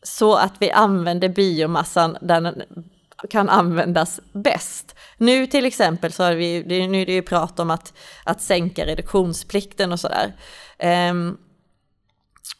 [0.02, 2.62] så att vi använder biomassan där den
[3.30, 4.94] kan användas bäst.
[5.18, 7.92] Nu till exempel så har vi, det, nu är det ju prat om att,
[8.24, 10.32] att sänka reduktionsplikten och sådär.
[11.10, 11.38] Um,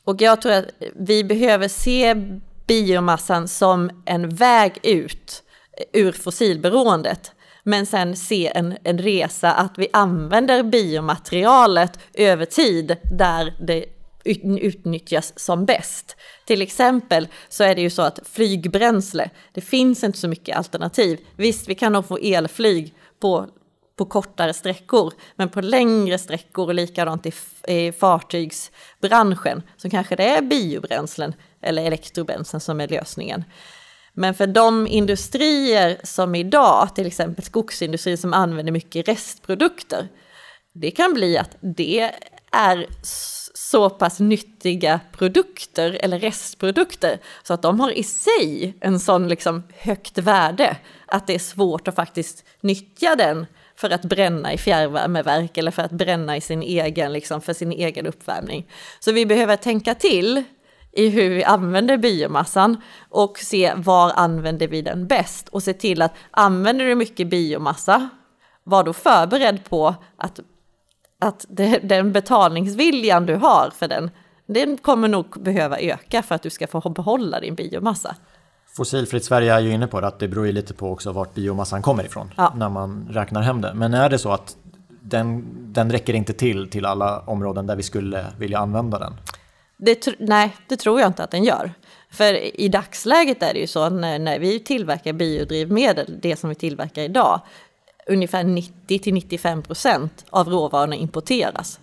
[0.05, 2.15] och jag tror att vi behöver se
[2.67, 5.43] biomassan som en väg ut
[5.77, 7.33] eh, ur fossilberoendet.
[7.63, 13.85] Men sen se en, en resa att vi använder biomaterialet över tid där det
[14.25, 16.17] utnyttjas som bäst.
[16.47, 21.19] Till exempel så är det ju så att flygbränsle, det finns inte så mycket alternativ.
[21.37, 23.49] Visst, vi kan nog få elflyg på,
[23.97, 27.33] på kortare sträckor, men på längre sträckor och likadant i,
[27.69, 33.45] i fartygsbranschen så kanske det är biobränslen eller elektrobränslen som är lösningen.
[34.17, 40.09] Men för de industrier som idag, till exempel skogsindustrin som använder mycket restprodukter,
[40.75, 42.11] det kan bli att det
[42.53, 42.87] är
[43.57, 49.63] så pass nyttiga produkter eller restprodukter så att de har i sig en sån liksom
[49.79, 50.77] högt värde
[51.07, 53.47] att det är svårt att faktiskt nyttja den
[53.77, 57.73] för att bränna i fjärrvärmeverk eller för att bränna i sin egen, liksom, för sin
[57.73, 58.71] egen uppvärmning.
[59.01, 60.45] Så vi behöver tänka till
[60.93, 62.81] i hur vi använder biomassan
[63.11, 68.09] och se var använder vi den bäst och se till att använder du mycket biomassa,
[68.65, 70.41] var då förberedd på att,
[71.25, 74.11] att det, den betalningsviljan du har för den,
[74.47, 78.17] den kommer nog behöva öka för att du ska få behålla din biomassa.
[78.77, 81.35] Fossilfritt Sverige är ju inne på det, att det beror ju lite på också vart
[81.35, 82.53] biomassan kommer ifrån ja.
[82.57, 83.75] när man räknar hem det.
[83.75, 84.57] Men är det så att
[85.03, 89.13] den, den räcker inte till till alla områden där vi skulle vilja använda den?
[89.77, 91.73] Det, nej, det tror jag inte att den gör.
[92.11, 96.55] För i dagsläget är det ju så när, när vi tillverkar biodrivmedel, det som vi
[96.55, 97.41] tillverkar idag,
[98.07, 101.81] ungefär 90 95 procent av råvarorna importeras.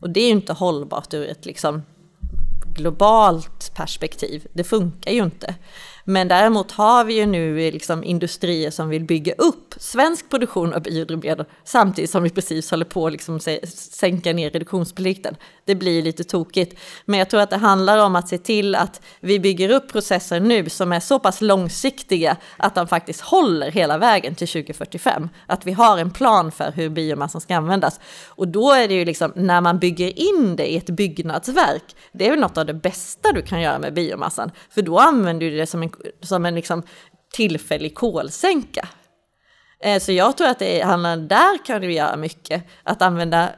[0.00, 1.82] Och det är ju inte hållbart ur ett liksom
[2.74, 4.46] globalt perspektiv.
[4.52, 5.54] Det funkar ju inte.
[6.08, 10.82] Men däremot har vi ju nu liksom industrier som vill bygga upp svensk produktion av
[10.82, 15.36] biodrivmedel samtidigt som vi precis håller på att liksom sänka ner reduktionsplikten.
[15.64, 16.78] Det blir lite tokigt.
[17.04, 20.40] Men jag tror att det handlar om att se till att vi bygger upp processer
[20.40, 25.28] nu som är så pass långsiktiga att de faktiskt håller hela vägen till 2045.
[25.46, 28.00] Att vi har en plan för hur biomassan ska användas.
[28.28, 32.26] Och då är det ju liksom när man bygger in det i ett byggnadsverk, det
[32.26, 34.50] är väl något av det bästa du kan göra med biomassan.
[34.70, 35.90] För då använder du det som en
[36.20, 36.82] som en liksom
[37.32, 38.88] tillfällig kolsänka.
[39.80, 42.64] Eh, så jag tror att det handlar, där kan du göra mycket.
[42.82, 43.50] Att använda,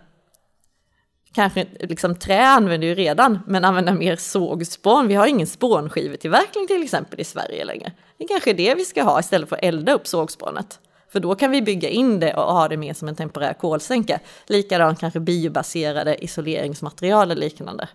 [1.34, 5.08] kanske liksom trä använder ju redan, men använda mer sågspån.
[5.08, 7.92] Vi har ingen spånskivetillverkning till exempel i Sverige längre.
[8.18, 10.80] Det är kanske det vi ska ha istället för att elda upp sågspånet.
[11.12, 14.20] För då kan vi bygga in det och ha det mer som en temporär kolsänka.
[14.46, 17.88] Likadant kanske biobaserade isoleringsmaterial och liknande.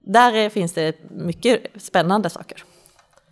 [0.00, 2.64] Där eh, finns det mycket spännande saker.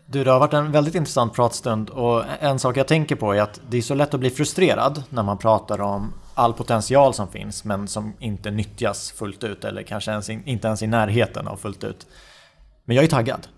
[0.09, 3.40] Du, det har varit en väldigt intressant pratstund och en sak jag tänker på är
[3.42, 7.28] att det är så lätt att bli frustrerad när man pratar om all potential som
[7.28, 11.48] finns men som inte nyttjas fullt ut eller kanske ens in, inte ens i närheten
[11.48, 12.07] av fullt ut.
[12.84, 13.48] Men jag är taggad.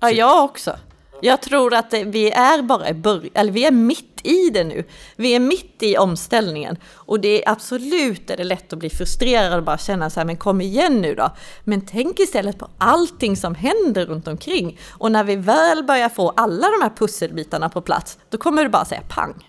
[0.00, 0.76] Ja, jag också.
[1.20, 4.84] Jag tror att vi är bara i början, eller vi är mitt i det nu.
[5.16, 9.58] Vi är mitt i omställningen och det är absolut är det lätt att bli frustrerad
[9.58, 11.30] och bara känna så här, men kom igen nu då.
[11.64, 16.30] Men tänk istället på allting som händer runt omkring och när vi väl börjar få
[16.36, 19.48] alla de här pusselbitarna på plats, då kommer det bara säga pang,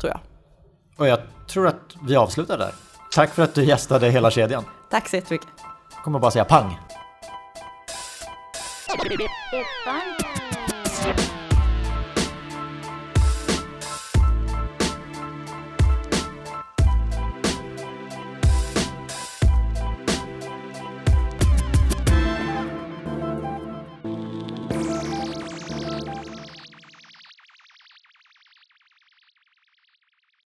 [0.00, 0.20] tror jag.
[0.96, 2.72] Och jag tror att vi avslutar där.
[3.12, 4.64] Tack för att du gästade hela kedjan.
[4.90, 5.48] Tack så jättemycket.
[5.94, 6.76] Jag kommer bara säga pang.
[11.06, 11.35] Thank you.